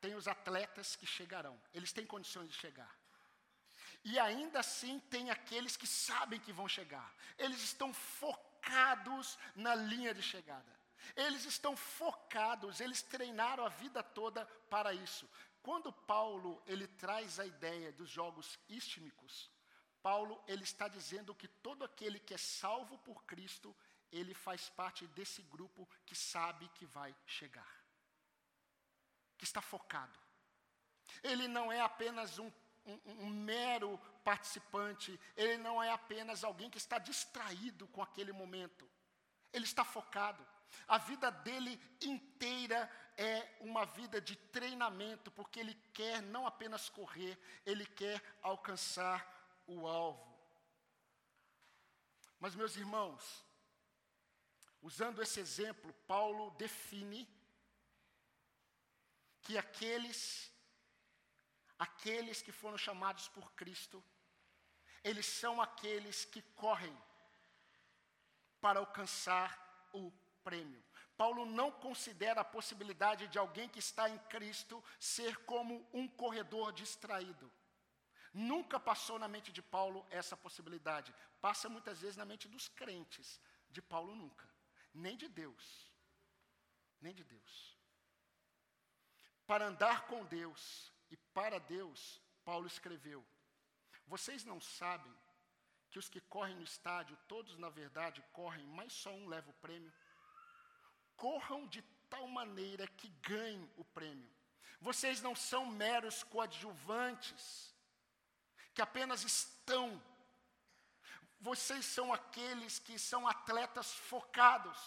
[0.00, 2.94] Tem os atletas que chegarão, eles têm condições de chegar.
[4.02, 7.14] E ainda assim tem aqueles que sabem que vão chegar.
[7.36, 10.80] Eles estão focados na linha de chegada.
[11.14, 15.28] Eles estão focados, eles treinaram a vida toda para isso.
[15.62, 19.50] Quando Paulo ele traz a ideia dos jogos istmicos,
[20.02, 23.74] Paulo ele está dizendo que todo aquele que é salvo por Cristo,
[24.10, 27.84] ele faz parte desse grupo que sabe que vai chegar.
[29.36, 30.18] Que está focado.
[31.22, 32.50] Ele não é apenas um,
[32.86, 38.88] um, um mero participante, ele não é apenas alguém que está distraído com aquele momento.
[39.52, 40.46] Ele está focado.
[40.86, 47.38] A vida dele inteira é uma vida de treinamento, porque ele quer não apenas correr,
[47.66, 49.39] ele quer alcançar
[49.74, 50.26] o alvo.
[52.38, 53.44] Mas, meus irmãos,
[54.80, 57.28] usando esse exemplo, Paulo define
[59.42, 60.50] que aqueles
[61.78, 64.04] aqueles que foram chamados por Cristo,
[65.02, 66.94] eles são aqueles que correm
[68.60, 70.12] para alcançar o
[70.44, 70.84] prêmio.
[71.16, 76.70] Paulo não considera a possibilidade de alguém que está em Cristo ser como um corredor
[76.72, 77.50] distraído.
[78.70, 81.12] Nunca passou na mente de Paulo essa possibilidade.
[81.40, 83.40] Passa muitas vezes na mente dos crentes.
[83.68, 84.48] De Paulo nunca.
[84.94, 85.90] Nem de Deus.
[87.00, 87.76] Nem de Deus.
[89.44, 93.26] Para andar com Deus e para Deus, Paulo escreveu:
[94.06, 95.12] Vocês não sabem
[95.90, 99.54] que os que correm no estádio, todos na verdade correm, mas só um leva o
[99.54, 99.92] prêmio?
[101.16, 104.30] corram de tal maneira que ganhem o prêmio.
[104.80, 107.69] Vocês não são meros coadjuvantes,
[108.74, 110.02] que apenas estão.
[111.40, 114.78] Vocês são aqueles que são atletas focados.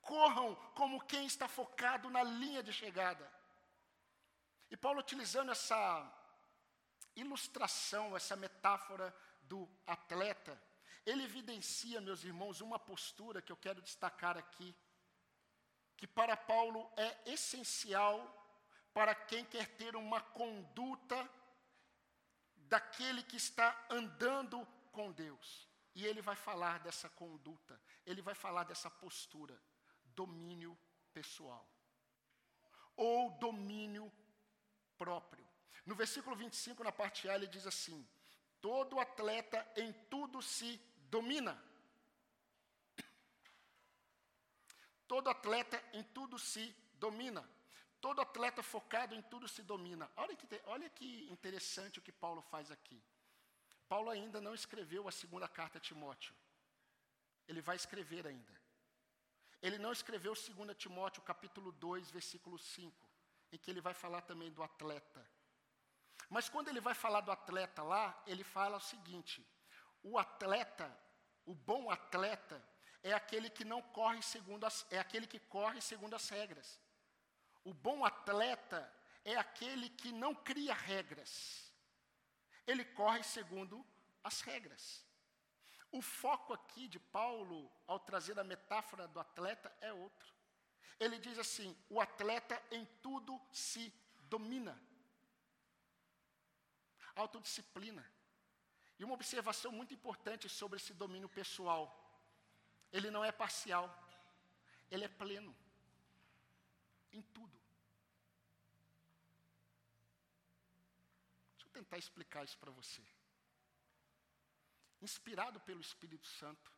[0.00, 3.30] Corram como quem está focado na linha de chegada.
[4.70, 5.78] E Paulo, utilizando essa
[7.16, 10.60] ilustração, essa metáfora do atleta,
[11.04, 14.74] ele evidencia, meus irmãos, uma postura que eu quero destacar aqui
[16.00, 18.18] que para Paulo é essencial
[18.94, 21.28] para quem quer ter uma conduta
[22.70, 25.68] daquele que está andando com Deus.
[25.94, 29.60] E ele vai falar dessa conduta, ele vai falar dessa postura,
[30.14, 30.78] domínio
[31.12, 31.68] pessoal
[33.00, 34.12] ou domínio
[34.98, 35.46] próprio.
[35.86, 38.06] No versículo 25, na parte A, ele diz assim:
[38.60, 40.76] Todo atleta em tudo se
[41.08, 41.58] domina.
[45.08, 47.42] Todo atleta em tudo se domina.
[48.00, 50.10] Todo atleta focado em tudo se domina.
[50.16, 53.02] Olha que, olha que interessante o que Paulo faz aqui.
[53.88, 56.34] Paulo ainda não escreveu a segunda carta a Timóteo.
[57.46, 58.60] Ele vai escrever ainda.
[59.60, 63.08] Ele não escreveu 2 Timóteo, capítulo 2, versículo 5,
[63.52, 65.28] em que ele vai falar também do atleta.
[66.30, 69.46] Mas quando ele vai falar do atleta lá, ele fala o seguinte:
[70.02, 70.96] o atleta,
[71.44, 72.62] o bom atleta,
[73.02, 76.80] é aquele que não corre segundo as, é aquele que corre segundo as regras.
[77.64, 78.90] O bom atleta
[79.24, 81.72] é aquele que não cria regras.
[82.66, 83.84] Ele corre segundo
[84.22, 85.04] as regras.
[85.92, 90.32] O foco aqui de Paulo, ao trazer a metáfora do atleta, é outro.
[90.98, 93.92] Ele diz assim: o atleta em tudo se
[94.28, 94.80] domina.
[97.16, 98.08] Autodisciplina.
[98.98, 101.96] E uma observação muito importante sobre esse domínio pessoal.
[102.92, 103.88] Ele não é parcial,
[104.90, 105.56] ele é pleno.
[107.12, 107.58] Em tudo.
[111.52, 113.02] Deixa eu tentar explicar isso para você.
[115.02, 116.72] Inspirado pelo Espírito Santo,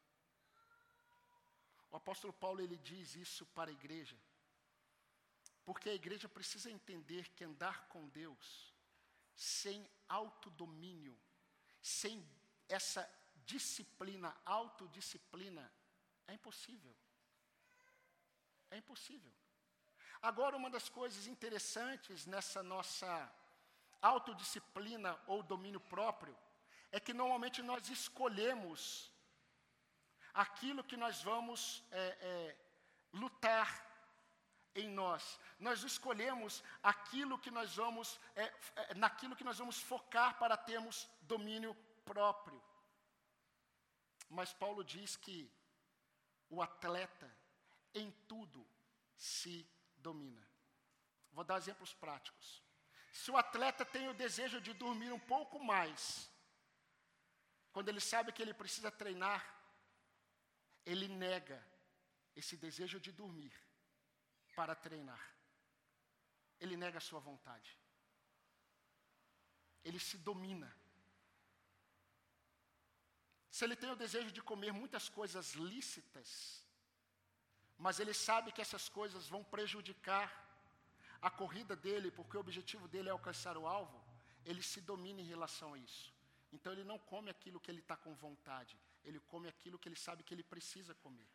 [1.90, 4.16] o apóstolo Paulo ele diz isso para a igreja,
[5.64, 8.73] porque a igreja precisa entender que andar com Deus
[9.35, 11.18] sem autodomínio,
[11.83, 12.25] sem
[12.68, 13.09] essa
[13.45, 15.71] disciplina, autodisciplina,
[16.27, 16.95] é impossível.
[18.71, 19.33] É impossível.
[20.23, 23.11] Agora, uma das coisas interessantes nessa nossa
[24.01, 26.37] autodisciplina ou domínio próprio
[26.92, 29.11] é que normalmente nós escolhemos
[30.33, 32.57] aquilo que nós vamos é, é,
[33.13, 33.69] lutar
[34.77, 35.40] em nós.
[35.59, 38.44] Nós escolhemos aquilo que nós vamos, é,
[38.77, 41.75] é naquilo que nós vamos focar para termos domínio
[42.05, 42.63] próprio.
[44.31, 45.51] Mas Paulo diz que
[46.49, 47.31] o atleta
[47.94, 48.67] em tudo
[49.17, 49.69] se
[50.09, 50.44] domina.
[51.37, 52.46] Vou dar exemplos práticos.
[53.21, 56.03] Se o atleta tem o desejo de dormir um pouco mais,
[57.73, 59.42] quando ele sabe que ele precisa treinar,
[60.85, 61.59] ele nega
[62.35, 63.55] esse desejo de dormir
[64.57, 65.25] para treinar.
[66.61, 67.79] Ele nega a sua vontade.
[69.85, 70.71] Ele se domina.
[73.53, 76.62] se ele tem o desejo de comer muitas coisas lícitas,
[77.85, 80.27] mas ele sabe que essas coisas vão prejudicar
[81.21, 84.01] a corrida dele, porque o objetivo dele é alcançar o alvo,
[84.45, 86.15] ele se domina em relação a isso.
[86.53, 89.97] Então ele não come aquilo que ele está com vontade, ele come aquilo que ele
[89.97, 91.29] sabe que ele precisa comer.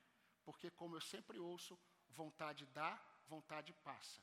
[0.46, 1.78] Porque, como eu sempre ouço,
[2.12, 4.22] vontade dá, vontade passa.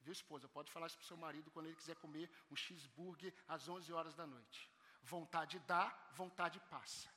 [0.00, 0.48] Viu, esposa?
[0.48, 3.92] Pode falar isso para o seu marido quando ele quiser comer um cheeseburger às 11
[3.92, 4.70] horas da noite.
[5.02, 7.10] Vontade dá, vontade passa.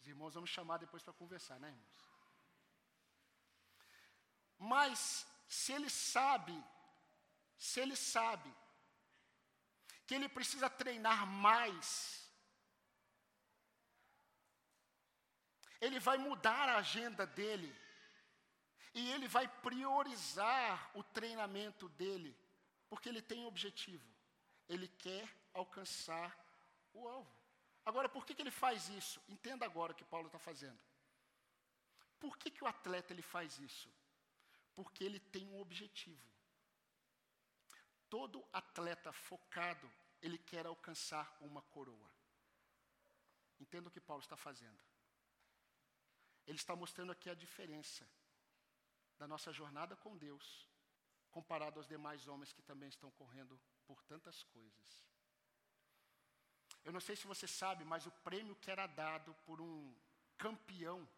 [0.00, 2.13] Os irmãos vão me chamar depois para conversar, né, irmãos?
[4.58, 6.62] Mas, se ele sabe,
[7.56, 8.52] se ele sabe
[10.06, 12.28] que ele precisa treinar mais,
[15.80, 17.74] ele vai mudar a agenda dele
[18.94, 22.36] e ele vai priorizar o treinamento dele,
[22.88, 24.08] porque ele tem um objetivo.
[24.68, 26.34] Ele quer alcançar
[26.92, 27.30] o alvo.
[27.84, 29.20] Agora, por que, que ele faz isso?
[29.28, 30.78] Entenda agora o que Paulo está fazendo.
[32.18, 33.92] Por que, que o atleta ele faz isso?
[34.74, 36.28] Porque ele tem um objetivo.
[38.08, 42.10] Todo atleta focado, ele quer alcançar uma coroa.
[43.60, 44.82] Entenda o que Paulo está fazendo.
[46.46, 48.06] Ele está mostrando aqui a diferença
[49.18, 50.68] da nossa jornada com Deus,
[51.30, 55.04] comparado aos demais homens que também estão correndo por tantas coisas.
[56.84, 59.94] Eu não sei se você sabe, mas o prêmio que era dado por um
[60.36, 61.08] campeão,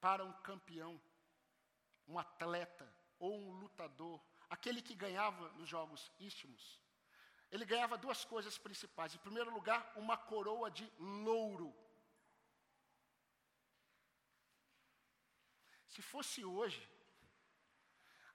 [0.00, 1.00] para um campeão,
[2.06, 6.80] um atleta ou um lutador, aquele que ganhava nos jogos istmos,
[7.50, 9.14] ele ganhava duas coisas principais.
[9.14, 11.74] Em primeiro lugar, uma coroa de louro.
[15.86, 16.82] Se fosse hoje,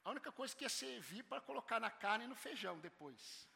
[0.03, 3.49] a única coisa que ia servir para colocar na carne e no feijão depois.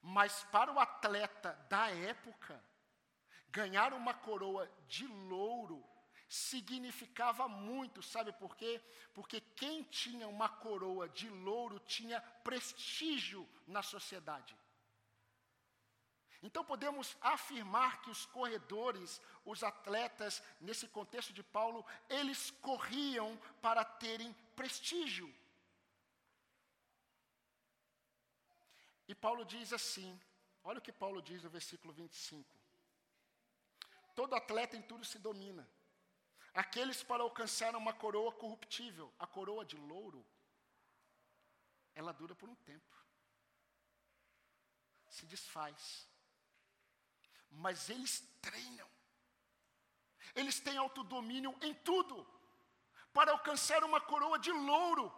[0.00, 2.62] Mas para o atleta da época,
[3.48, 5.84] ganhar uma coroa de louro
[6.28, 8.80] significava muito, sabe por quê?
[9.14, 14.56] Porque quem tinha uma coroa de louro tinha prestígio na sociedade.
[16.42, 23.84] Então podemos afirmar que os corredores, os atletas, nesse contexto de Paulo, eles corriam para
[23.84, 25.32] terem prestígio.
[29.08, 30.20] E Paulo diz assim:
[30.62, 32.54] olha o que Paulo diz no versículo 25.
[34.14, 35.68] Todo atleta em tudo se domina.
[36.62, 40.24] Aqueles para alcançar uma coroa corruptível, a coroa de louro,
[41.94, 42.96] ela dura por um tempo.
[45.10, 46.08] Se desfaz.
[47.50, 48.88] Mas eles treinam.
[50.34, 52.26] Eles têm autodomínio em tudo
[53.12, 55.12] para alcançar uma coroa de louro.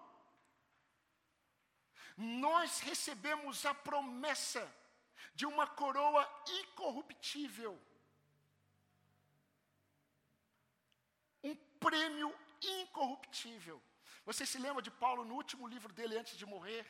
[2.16, 4.62] Nós recebemos a promessa
[5.34, 7.80] de uma coroa incorruptível.
[11.42, 13.82] Um prêmio incorruptível.
[14.24, 16.84] Você se lembra de Paulo no último livro dele antes de morrer?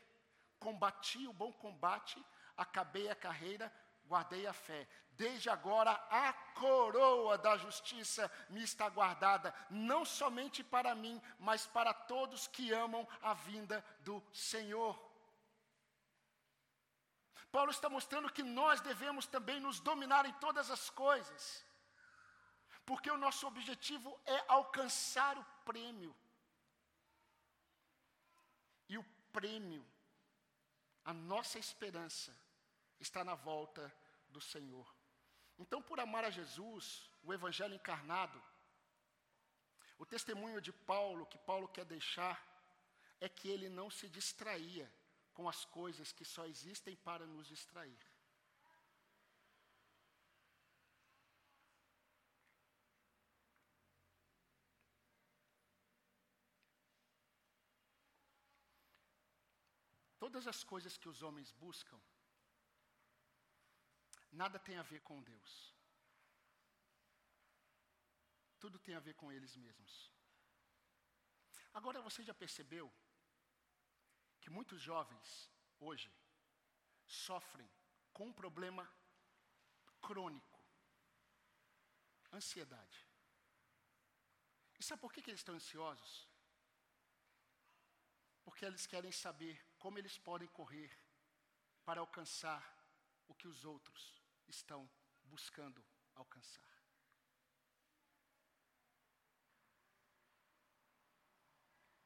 [0.59, 2.23] Combati o bom combate,
[2.57, 3.73] acabei a carreira,
[4.05, 4.89] guardei a fé.
[5.11, 11.93] Desde agora a coroa da justiça me está guardada, não somente para mim, mas para
[11.93, 14.99] todos que amam a vinda do Senhor.
[17.51, 21.65] Paulo está mostrando que nós devemos também nos dominar em todas as coisas,
[22.89, 26.17] porque o nosso objetivo é alcançar o prêmio.
[28.89, 29.87] E o prêmio,
[31.05, 32.35] a nossa esperança,
[32.99, 33.95] está na volta
[34.31, 34.89] do Senhor.
[35.59, 38.43] Então, por amar a Jesus, o Evangelho encarnado,
[39.99, 42.43] o testemunho de Paulo, que Paulo quer deixar,
[43.21, 44.91] é que ele não se distraía
[45.35, 48.08] com as coisas que só existem para nos distrair.
[60.29, 61.99] Todas as coisas que os homens buscam
[64.41, 65.53] nada tem a ver com Deus.
[68.63, 70.13] Tudo tem a ver com eles mesmos.
[71.73, 72.93] Agora você já percebeu
[74.43, 75.51] que muitos jovens
[75.81, 76.13] hoje
[77.07, 77.71] sofrem
[78.13, 78.85] com um problema
[80.09, 80.61] crônico:
[82.31, 83.01] ansiedade.
[84.79, 86.29] E sabe por que, que eles estão ansiosos?
[88.45, 90.91] Porque eles querem saber como eles podem correr
[91.85, 92.63] para alcançar
[93.27, 94.91] o que os outros estão
[95.25, 96.67] buscando alcançar.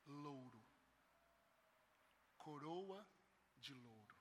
[0.05, 0.63] Louro,
[2.37, 3.07] coroa
[3.57, 4.17] de louro.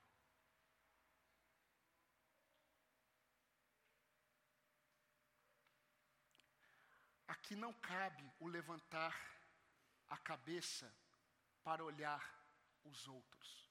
[7.28, 9.14] Aqui não cabe o levantar
[10.08, 10.93] a cabeça
[11.64, 12.41] para olhar
[12.84, 13.70] os outros.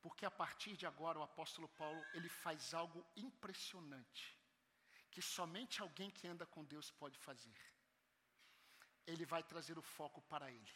[0.00, 4.38] Porque a partir de agora o apóstolo Paulo, ele faz algo impressionante,
[5.10, 7.56] que somente alguém que anda com Deus pode fazer.
[9.06, 10.74] Ele vai trazer o foco para ele.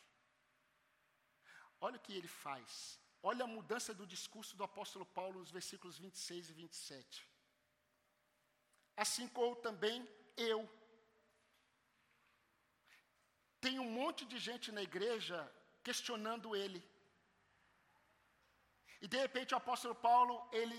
[1.80, 2.98] Olha o que ele faz.
[3.22, 7.28] Olha a mudança do discurso do apóstolo Paulo nos versículos 26 e 27.
[8.96, 10.68] Assim como também eu.
[13.60, 15.36] Tem um monte de gente na igreja
[15.88, 16.80] questionando ele.
[19.00, 20.78] E de repente o apóstolo Paulo, ele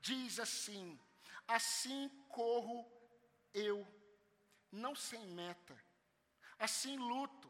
[0.00, 1.00] diz assim:
[1.48, 2.78] Assim corro
[3.54, 3.86] eu,
[4.70, 5.74] não sem meta,
[6.58, 7.48] assim luto,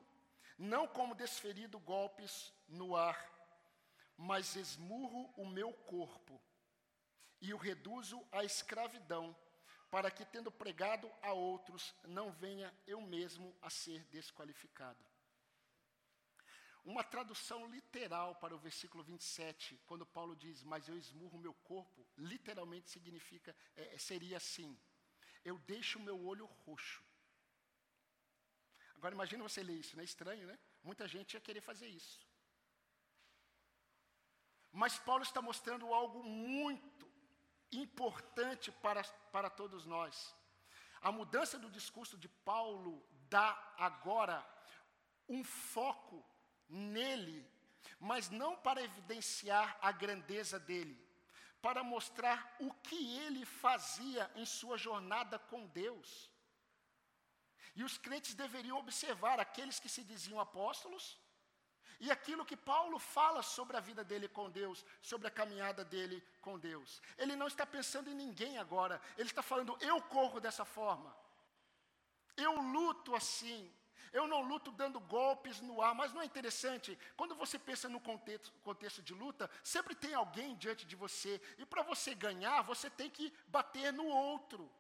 [0.56, 3.18] não como desferido golpes no ar,
[4.16, 6.40] mas esmurro o meu corpo
[7.40, 9.36] e o reduzo à escravidão,
[9.90, 15.13] para que, tendo pregado a outros, não venha eu mesmo a ser desqualificado.
[16.84, 22.06] Uma tradução literal para o versículo 27, quando Paulo diz, mas eu esmurro meu corpo,
[22.16, 24.78] literalmente significa, é, seria assim,
[25.42, 27.02] eu deixo o meu olho roxo.
[28.96, 30.58] Agora imagine você ler isso, não é estranho, né?
[30.82, 32.26] Muita gente ia querer fazer isso.
[34.70, 37.10] Mas Paulo está mostrando algo muito
[37.72, 40.34] importante para, para todos nós.
[41.00, 44.46] A mudança do discurso de Paulo dá agora
[45.28, 46.24] um foco
[46.68, 47.46] nele,
[47.98, 50.98] mas não para evidenciar a grandeza dele,
[51.60, 56.30] para mostrar o que ele fazia em sua jornada com Deus.
[57.74, 61.18] E os crentes deveriam observar aqueles que se diziam apóstolos
[62.00, 66.22] e aquilo que Paulo fala sobre a vida dele com Deus, sobre a caminhada dele
[66.40, 67.00] com Deus.
[67.16, 71.14] Ele não está pensando em ninguém agora, ele está falando: eu corro dessa forma,
[72.36, 73.72] eu luto assim,
[74.14, 76.96] eu não luto dando golpes no ar, mas não é interessante?
[77.16, 81.66] Quando você pensa no contexto, contexto de luta, sempre tem alguém diante de você, e
[81.66, 84.70] para você ganhar, você tem que bater no outro.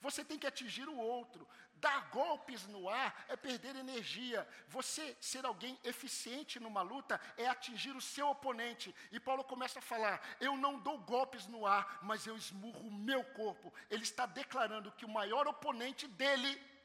[0.00, 1.46] Você tem que atingir o outro.
[1.74, 4.48] Dar golpes no ar é perder energia.
[4.68, 8.94] Você ser alguém eficiente numa luta é atingir o seu oponente.
[9.12, 12.92] E Paulo começa a falar: Eu não dou golpes no ar, mas eu esmurro o
[12.92, 13.72] meu corpo.
[13.90, 16.77] Ele está declarando que o maior oponente dele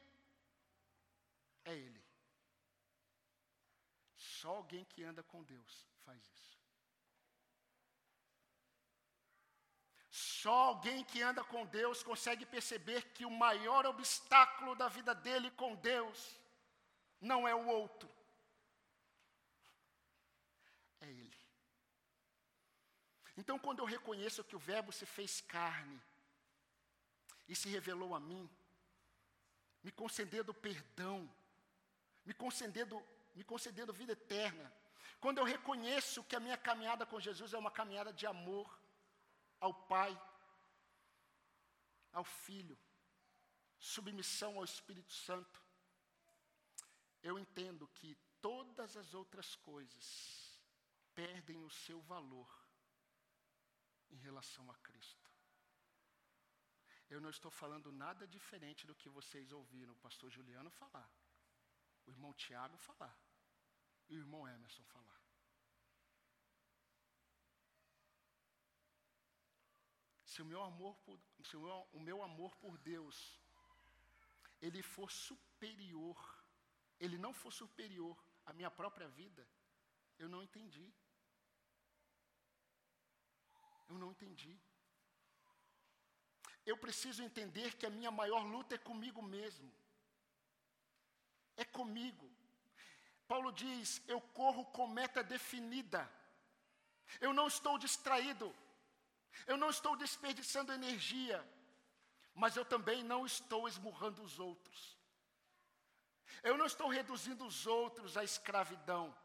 [1.64, 2.04] é Ele.
[4.16, 6.54] Só alguém que anda com Deus faz isso.
[10.10, 15.50] Só alguém que anda com Deus consegue perceber que o maior obstáculo da vida dele
[15.52, 16.38] com Deus
[17.20, 18.08] não é o outro,
[21.00, 21.38] é Ele.
[23.36, 26.00] Então, quando eu reconheço que o Verbo se fez carne
[27.48, 28.48] e se revelou a mim,
[29.82, 31.28] me concedendo perdão,
[32.24, 33.02] me concedendo,
[33.34, 34.72] me concedendo vida eterna.
[35.20, 38.78] Quando eu reconheço que a minha caminhada com Jesus é uma caminhada de amor
[39.60, 40.12] ao Pai,
[42.12, 42.78] ao Filho,
[43.78, 45.62] submissão ao Espírito Santo,
[47.22, 50.60] eu entendo que todas as outras coisas
[51.14, 52.50] perdem o seu valor
[54.10, 55.30] em relação a Cristo.
[57.08, 61.08] Eu não estou falando nada diferente do que vocês ouviram o pastor Juliano falar
[62.06, 63.16] o irmão Tiago falar
[64.08, 65.22] e o irmão Emerson falar.
[70.24, 73.40] Se o meu amor por, se o meu, o meu amor por Deus
[74.60, 76.18] ele for superior,
[76.98, 79.46] ele não for superior à minha própria vida,
[80.18, 80.92] eu não entendi.
[83.88, 84.58] Eu não entendi.
[86.64, 89.70] Eu preciso entender que a minha maior luta é comigo mesmo
[91.56, 92.30] é comigo.
[93.26, 96.10] Paulo diz: Eu corro com meta definida.
[97.20, 98.54] Eu não estou distraído.
[99.46, 101.44] Eu não estou desperdiçando energia.
[102.34, 104.96] Mas eu também não estou esmurrando os outros.
[106.42, 109.16] Eu não estou reduzindo os outros à escravidão,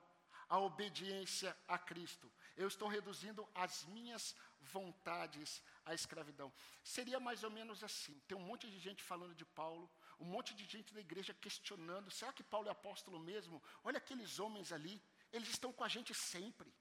[0.48, 2.32] à obediência a Cristo.
[2.56, 6.54] Eu estou reduzindo as minhas vontades à escravidão.
[6.84, 10.54] Seria mais ou menos assim: tem um monte de gente falando de Paulo, um monte
[10.54, 13.64] de gente da igreja questionando: será que Paulo é apóstolo mesmo?
[13.84, 15.02] Olha aqueles homens ali,
[15.32, 16.74] eles estão com a gente sempre.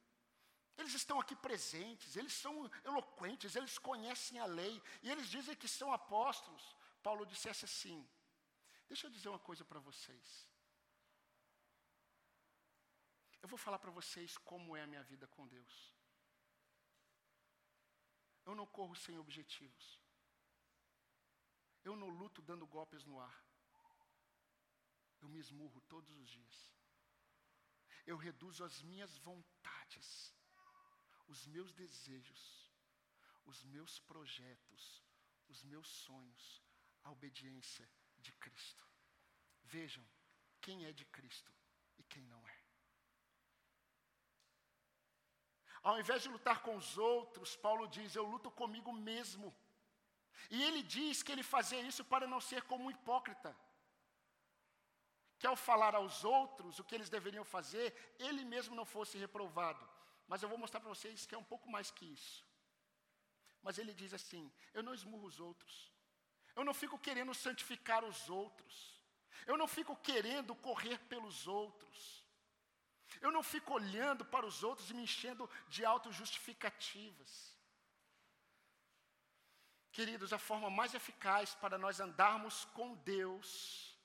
[0.76, 5.66] Eles estão aqui presentes, eles são eloquentes, eles conhecem a lei e eles dizem que
[5.66, 6.76] são apóstolos.
[7.02, 8.08] Paulo dissesse assim:
[8.88, 10.48] Deixa eu dizer uma coisa para vocês.
[13.42, 15.94] Eu vou falar para vocês como é a minha vida com Deus.
[18.44, 20.00] Eu não corro sem objetivos.
[21.88, 23.36] Eu não luto dando golpes no ar.
[25.22, 26.58] eu me esmurro todos os dias.
[28.10, 30.08] Eu reduzo as minhas vontades,
[31.26, 32.42] os meus desejos,
[33.46, 35.02] os meus projetos,
[35.48, 36.62] os meus sonhos,
[37.04, 38.84] à obediência de Cristo.
[39.62, 40.06] Vejam
[40.60, 41.52] quem é de Cristo
[41.96, 42.58] e quem não é.
[45.82, 49.56] Ao invés de lutar com os outros, Paulo diz: Eu luto comigo mesmo.
[50.50, 53.56] E ele diz que ele fazia isso para não ser como um hipócrita.
[55.38, 59.88] Que ao falar aos outros o que eles deveriam fazer, ele mesmo não fosse reprovado.
[60.26, 62.44] Mas eu vou mostrar para vocês que é um pouco mais que isso.
[63.62, 65.92] Mas ele diz assim: Eu não esmurro os outros.
[66.54, 68.98] Eu não fico querendo santificar os outros.
[69.46, 72.24] Eu não fico querendo correr pelos outros.
[73.20, 77.57] Eu não fico olhando para os outros e me enchendo de autojustificativas.
[79.98, 83.98] Queridos, a forma mais eficaz para nós andarmos com Deus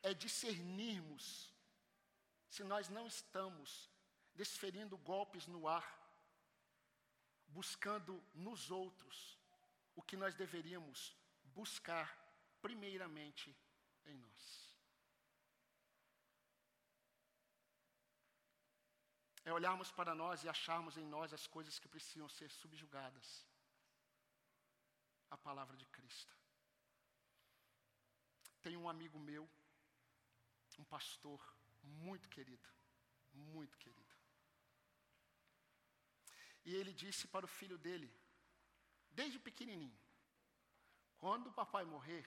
[0.00, 1.52] é discernirmos
[2.48, 3.90] se nós não estamos
[4.32, 5.88] desferindo golpes no ar,
[7.48, 9.36] buscando nos outros
[9.96, 11.12] o que nós deveríamos
[11.46, 12.16] buscar
[12.62, 13.52] primeiramente
[14.06, 14.76] em nós.
[19.44, 23.49] É olharmos para nós e acharmos em nós as coisas que precisam ser subjugadas
[25.30, 26.36] à palavra de Cristo.
[28.62, 29.48] Tem um amigo meu,
[30.78, 31.40] um pastor
[31.82, 32.68] muito querido,
[33.32, 34.14] muito querido.
[36.64, 38.12] E ele disse para o filho dele,
[39.10, 39.98] desde pequenininho,
[41.18, 42.26] quando o papai morrer,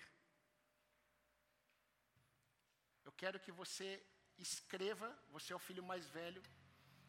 [3.03, 4.03] eu quero que você
[4.37, 6.41] escreva, você é o filho mais velho,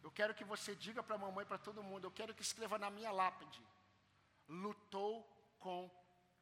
[0.02, 2.78] eu quero que você diga para a mamãe, para todo mundo, eu quero que escreva
[2.78, 3.62] na minha lápide:
[4.46, 5.33] lutou
[5.64, 5.90] com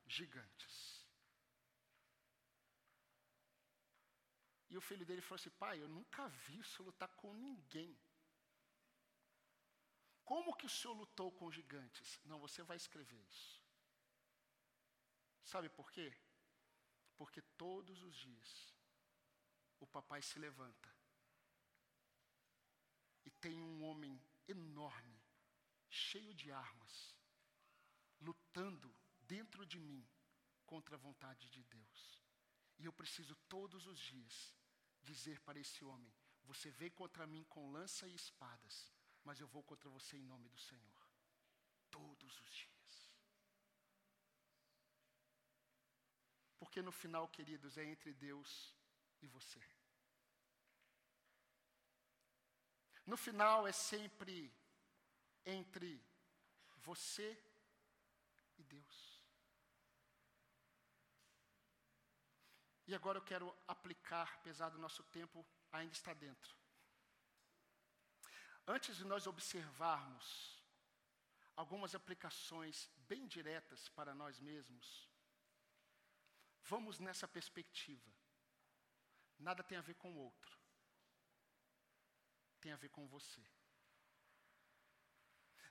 [0.04, 0.76] gigantes.
[4.68, 7.96] E o filho dele falou assim: pai, eu nunca vi o senhor lutar com ninguém.
[10.24, 12.18] Como que o senhor lutou com gigantes?
[12.24, 13.62] Não, você vai escrever isso.
[15.44, 16.08] Sabe por quê?
[17.16, 18.74] Porque todos os dias
[19.78, 20.90] o papai se levanta
[23.24, 25.22] e tem um homem enorme,
[25.88, 27.14] cheio de armas,
[28.20, 29.01] lutando
[29.34, 30.02] dentro de mim
[30.66, 32.00] contra a vontade de Deus.
[32.78, 34.36] E eu preciso todos os dias
[35.10, 36.12] dizer para esse homem:
[36.50, 38.74] Você veio contra mim com lança e espadas,
[39.24, 41.00] mas eu vou contra você em nome do Senhor.
[41.90, 42.92] Todos os dias.
[46.58, 48.50] Porque no final, queridos, é entre Deus
[49.20, 49.62] e você.
[53.12, 54.36] No final é sempre
[55.44, 55.90] entre
[56.88, 57.30] você
[58.58, 59.11] e Deus.
[62.86, 66.56] E agora eu quero aplicar, apesar do nosso tempo ainda está dentro.
[68.66, 70.62] Antes de nós observarmos
[71.56, 75.08] algumas aplicações bem diretas para nós mesmos,
[76.62, 78.10] vamos nessa perspectiva.
[79.38, 80.62] Nada tem a ver com o outro
[82.62, 83.44] tem a ver com você.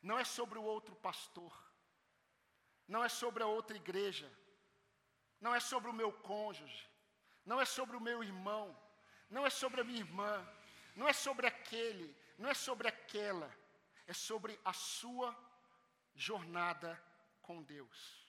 [0.01, 1.53] Não é sobre o outro pastor,
[2.87, 4.29] não é sobre a outra igreja,
[5.39, 6.90] não é sobre o meu cônjuge,
[7.45, 8.77] não é sobre o meu irmão,
[9.29, 10.47] não é sobre a minha irmã,
[10.95, 13.49] não é sobre aquele, não é sobre aquela,
[14.07, 15.35] é sobre a sua
[16.13, 17.01] jornada
[17.41, 18.21] com Deus.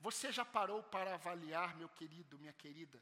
[0.00, 3.00] Você já parou para avaliar, meu querido, minha querida?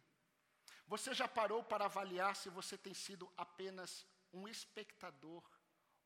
[0.87, 5.43] Você já parou para avaliar se você tem sido apenas um espectador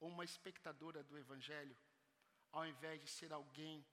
[0.00, 1.76] ou uma espectadora do Evangelho,
[2.52, 3.84] ao invés de ser alguém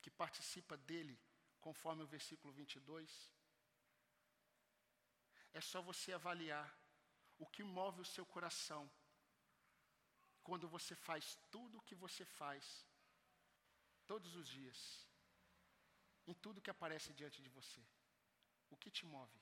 [0.00, 1.18] que participa dele,
[1.60, 3.37] conforme o versículo 22?
[5.58, 6.68] É só você avaliar
[7.42, 8.82] o que move o seu coração
[10.48, 12.64] quando você faz tudo o que você faz,
[14.10, 14.78] todos os dias,
[16.28, 17.82] em tudo que aparece diante de você.
[18.70, 19.40] O que te move?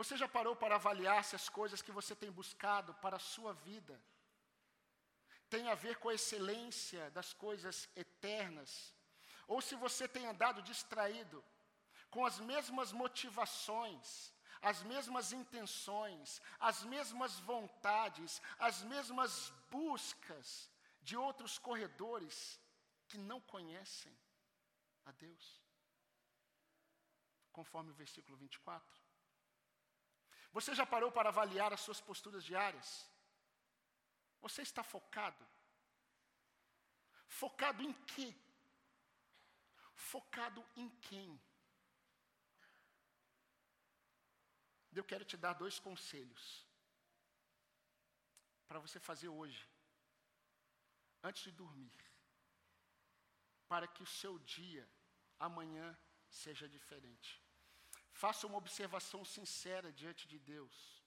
[0.00, 3.52] Você já parou para avaliar se as coisas que você tem buscado para a sua
[3.52, 4.02] vida
[5.50, 8.94] têm a ver com a excelência das coisas eternas?
[9.46, 11.44] Ou se você tem andado distraído
[12.10, 21.58] com as mesmas motivações, as mesmas intenções, as mesmas vontades, as mesmas buscas de outros
[21.58, 22.60] corredores
[23.08, 24.14] que não conhecem
[25.04, 25.60] a Deus?
[27.52, 29.00] Conforme o versículo 24.
[30.52, 33.08] Você já parou para avaliar as suas posturas diárias?
[34.40, 35.46] Você está focado?
[37.28, 38.34] Focado em quê?
[39.94, 41.40] Focado em quem?
[44.92, 46.66] Eu quero te dar dois conselhos
[48.66, 49.68] para você fazer hoje,
[51.22, 51.92] antes de dormir,
[53.68, 54.88] para que o seu dia
[55.38, 55.96] amanhã
[56.28, 57.42] seja diferente.
[58.12, 61.02] Faça uma observação sincera diante de Deus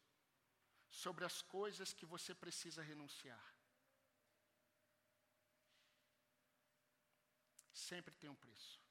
[0.89, 3.53] sobre as coisas que você precisa renunciar.
[7.73, 8.82] Sempre tem um preço.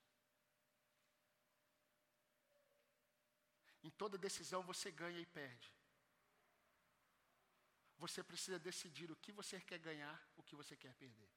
[3.82, 5.72] Em toda decisão você ganha e perde.
[7.98, 11.30] Você precisa decidir o que você quer ganhar, o que você quer perder.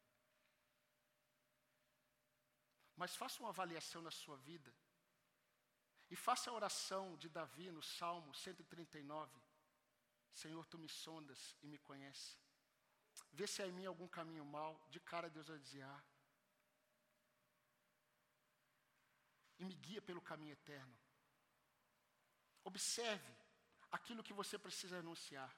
[2.95, 4.73] Mas faça uma avaliação na sua vida.
[6.09, 9.41] E faça a oração de Davi no Salmo 139.
[10.33, 12.37] Senhor, tu me sondas e me conheces.
[13.31, 14.73] Vê se há em mim algum caminho mau.
[14.89, 16.03] De cara Deus vai dizer, ah.
[19.59, 21.04] E me guia pelo caminho eterno.
[22.72, 23.32] Observe
[23.97, 25.51] aquilo que você precisa anunciar.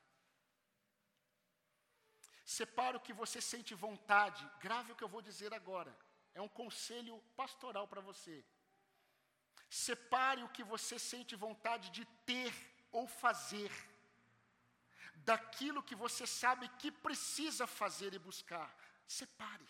[2.57, 4.43] Separe o que você sente vontade.
[4.65, 5.93] Grave o que eu vou dizer agora.
[6.33, 8.45] É um conselho pastoral para você.
[9.69, 12.53] Separe o que você sente vontade de ter
[12.91, 13.71] ou fazer,
[15.17, 18.73] daquilo que você sabe que precisa fazer e buscar.
[19.05, 19.67] Separe.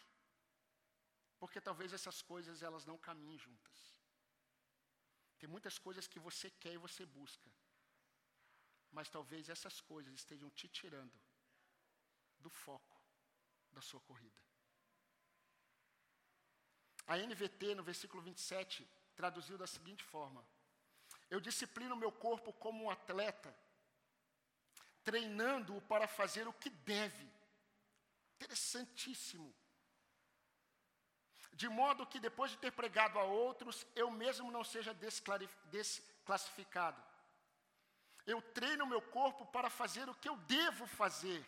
[1.39, 3.96] Porque talvez essas coisas elas não caminhem juntas.
[5.39, 7.49] Tem muitas coisas que você quer e você busca.
[8.91, 11.13] Mas talvez essas coisas estejam te tirando
[12.39, 13.01] do foco
[13.71, 14.41] da sua corrida.
[17.05, 20.45] A NVT, no versículo 27, traduziu da seguinte forma:
[21.29, 23.55] Eu disciplino meu corpo como um atleta,
[25.03, 27.29] treinando-o para fazer o que deve.
[28.35, 29.53] Interessantíssimo
[31.61, 34.93] de modo que depois de ter pregado a outros, eu mesmo não seja
[35.75, 37.01] desclassificado.
[38.33, 41.43] Eu treino meu corpo para fazer o que eu devo fazer.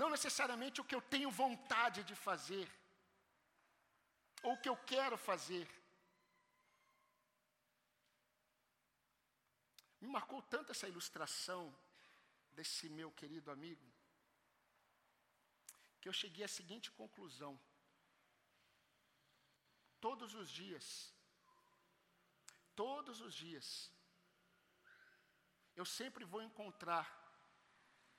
[0.00, 2.68] Não necessariamente o que eu tenho vontade de fazer,
[4.42, 5.66] ou o que eu quero fazer.
[10.00, 11.62] Me marcou tanto essa ilustração
[12.56, 13.86] desse meu querido amigo,
[16.00, 17.60] que eu cheguei à seguinte conclusão:
[20.00, 21.12] todos os dias,
[22.74, 23.92] todos os dias,
[25.74, 27.06] eu sempre vou encontrar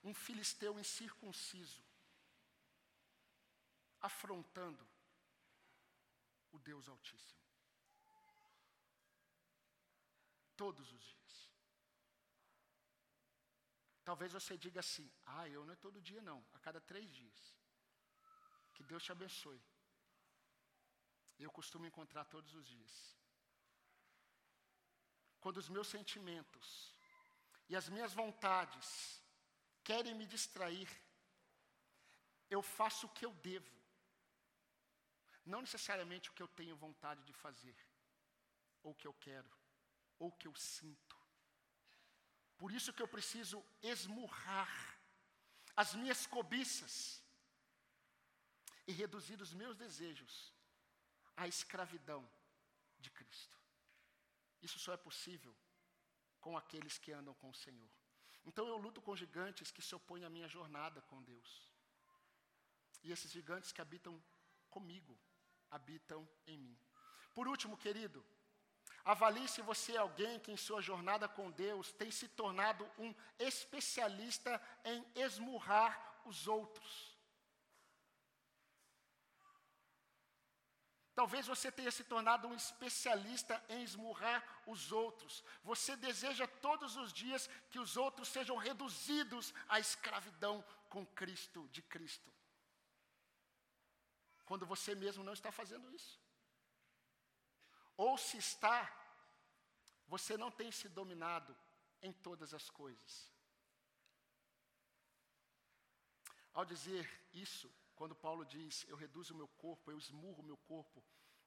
[0.03, 1.83] um filisteu incircunciso,
[3.99, 4.87] afrontando
[6.51, 7.39] o Deus Altíssimo.
[10.55, 11.49] Todos os dias.
[14.03, 17.58] Talvez você diga assim: ah, eu não é todo dia, não, a cada três dias.
[18.79, 19.61] Que Deus te abençoe.
[21.37, 22.93] Eu costumo encontrar todos os dias.
[25.41, 26.93] Quando os meus sentimentos
[27.67, 29.21] e as minhas vontades
[29.83, 30.89] querem me distrair,
[32.49, 33.75] eu faço o que eu devo,
[35.45, 37.77] não necessariamente o que eu tenho vontade de fazer,
[38.81, 39.51] ou o que eu quero,
[40.17, 41.17] ou o que eu sinto.
[42.57, 44.71] Por isso que eu preciso esmurrar
[45.75, 47.21] as minhas cobiças,
[48.89, 50.51] e reduzir os meus desejos
[51.37, 52.27] à escravidão
[52.97, 53.55] de Cristo.
[54.63, 55.55] Isso só é possível
[56.41, 57.91] com aqueles que andam com o Senhor.
[58.43, 61.71] Então eu luto com gigantes que se opõem à minha jornada com Deus.
[63.03, 64.19] E esses gigantes que habitam
[64.71, 65.15] comigo,
[65.69, 66.77] habitam em mim.
[67.35, 68.25] Por último, querido,
[69.05, 73.13] avalie se você é alguém que em sua jornada com Deus tem se tornado um
[73.37, 75.93] especialista em esmurrar
[76.25, 77.18] os outros.
[81.19, 85.43] Talvez você tenha se tornado um especialista em esmurrar os outros.
[85.65, 91.81] Você deseja todos os dias que os outros sejam reduzidos à escravidão com Cristo, de
[91.81, 92.31] Cristo.
[94.45, 96.17] Quando você mesmo não está fazendo isso.
[97.97, 98.89] Ou se está,
[100.07, 101.53] você não tem se dominado
[102.01, 103.29] em todas as coisas.
[106.53, 110.55] Ao dizer isso, quando Paulo diz, eu reduzo o meu corpo, eu esmurro o meu
[110.71, 111.03] corpo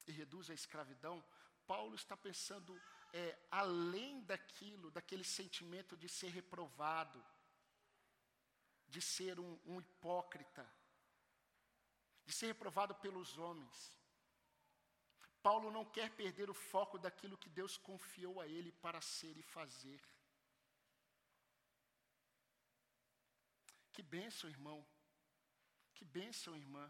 [0.07, 1.25] e reduzo a escravidão,
[1.67, 2.79] Paulo está pensando
[3.11, 7.25] é, além daquilo, daquele sentimento de ser reprovado,
[8.87, 10.71] de ser um, um hipócrita,
[12.27, 13.97] de ser reprovado pelos homens.
[15.43, 19.43] Paulo não quer perder o foco daquilo que Deus confiou a ele para ser e
[19.43, 20.03] fazer.
[23.95, 24.87] Que bênção, irmão.
[26.03, 26.85] Que bênção, irmã,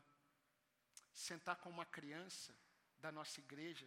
[1.12, 2.50] sentar com uma criança
[2.98, 3.86] da nossa igreja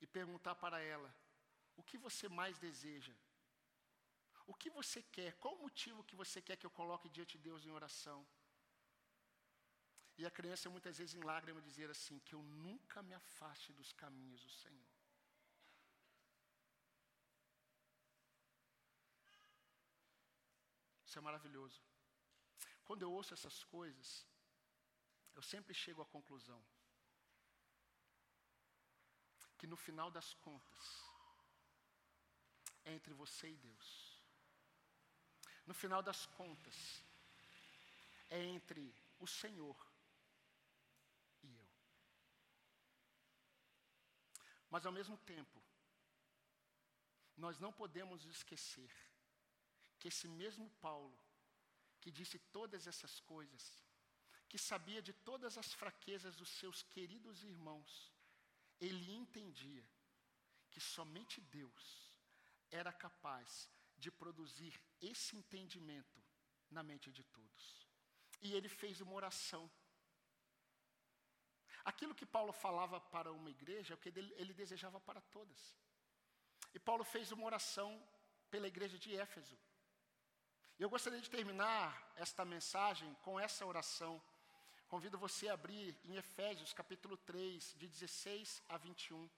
[0.00, 1.14] e perguntar para ela:
[1.76, 3.14] o que você mais deseja?
[4.46, 5.34] O que você quer?
[5.34, 8.26] Qual o motivo que você quer que eu coloque diante de Deus em oração?
[10.16, 13.92] E a criança muitas vezes em lágrimas dizer assim: que eu nunca me afaste dos
[13.92, 14.90] caminhos do Senhor.
[21.04, 21.91] Isso é maravilhoso.
[22.84, 24.26] Quando eu ouço essas coisas,
[25.34, 26.62] eu sempre chego à conclusão
[29.62, 30.84] que no final das contas,
[32.84, 34.20] é entre você e Deus.
[35.64, 37.04] No final das contas,
[38.28, 39.76] é entre o Senhor
[41.44, 41.68] e eu.
[44.68, 45.62] Mas ao mesmo tempo,
[47.36, 48.92] nós não podemos esquecer
[49.98, 51.16] que esse mesmo Paulo,
[52.02, 53.64] que disse todas essas coisas,
[54.50, 57.90] que sabia de todas as fraquezas dos seus queridos irmãos,
[58.80, 59.84] ele entendia
[60.72, 61.84] que somente Deus
[62.80, 66.20] era capaz de produzir esse entendimento
[66.76, 67.64] na mente de todos.
[68.40, 69.70] E ele fez uma oração.
[71.84, 75.60] Aquilo que Paulo falava para uma igreja, é o que ele, desejava para todas.
[76.74, 77.90] E Paulo fez uma oração
[78.50, 79.56] pela igreja de Éfeso.
[80.82, 84.20] Eu gostaria de terminar esta mensagem com essa oração.
[84.88, 89.30] Convido você a abrir em Efésios capítulo 3, de 16 a 21.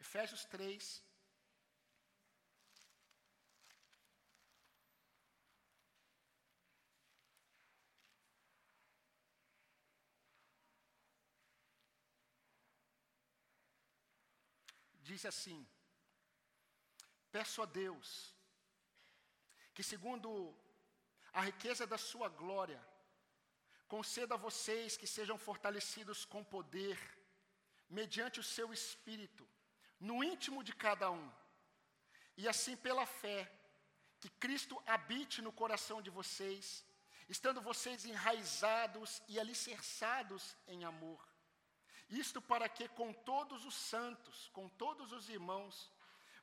[0.00, 1.02] Efésios 3,
[15.10, 15.60] diz assim:
[17.36, 18.08] Peço a Deus
[19.74, 20.30] que, segundo
[21.32, 22.80] a riqueza da Sua glória,
[23.94, 26.98] conceda a vocês que sejam fortalecidos com poder,
[27.98, 29.44] mediante o seu espírito,
[30.08, 31.28] no íntimo de cada um,
[32.36, 33.40] e assim pela fé,
[34.20, 36.84] que Cristo habite no coração de vocês,
[37.28, 41.27] estando vocês enraizados e alicerçados em amor.
[42.08, 45.92] Isto para que com todos os santos, com todos os irmãos,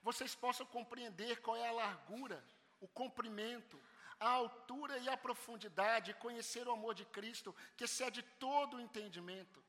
[0.03, 2.43] vocês possam compreender qual é a largura,
[2.79, 3.81] o comprimento,
[4.19, 9.63] a altura e a profundidade, conhecer o amor de Cristo, que excede todo o entendimento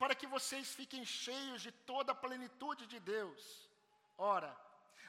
[0.00, 3.68] para que vocês fiquem cheios de toda a plenitude de Deus.
[4.16, 4.50] Ora,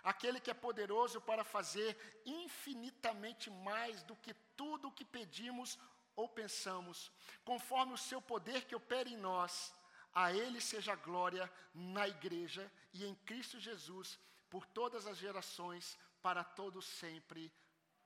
[0.03, 5.79] aquele que é poderoso para fazer infinitamente mais do que tudo o que pedimos
[6.13, 7.09] ou pensamos,
[7.45, 9.73] conforme o seu poder que opera em nós,
[10.13, 16.43] a Ele seja glória na Igreja e em Cristo Jesus, por todas as gerações, para
[16.43, 17.51] todos sempre.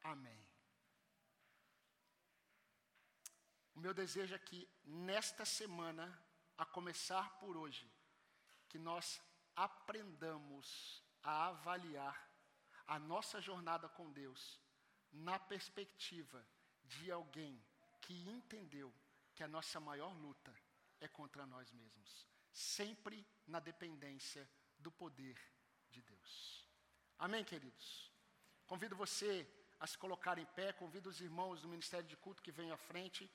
[0.04, 0.46] Amém.
[3.74, 6.18] O meu desejo é que nesta semana
[6.58, 7.92] a começar por hoje,
[8.70, 9.22] que nós
[9.56, 12.30] aprendamos a avaliar
[12.88, 14.60] a nossa jornada com Deus
[15.12, 16.46] na perspectiva
[16.84, 17.62] de alguém
[18.02, 18.94] que entendeu
[19.34, 20.54] que a nossa maior luta
[21.00, 25.38] é contra nós mesmos, sempre na dependência do poder
[25.90, 26.68] de Deus.
[27.18, 28.12] Amém, queridos?
[28.66, 29.48] Convido você
[29.80, 32.78] a se colocar em pé, convido os irmãos do Ministério de Culto que venham à
[32.78, 33.30] frente.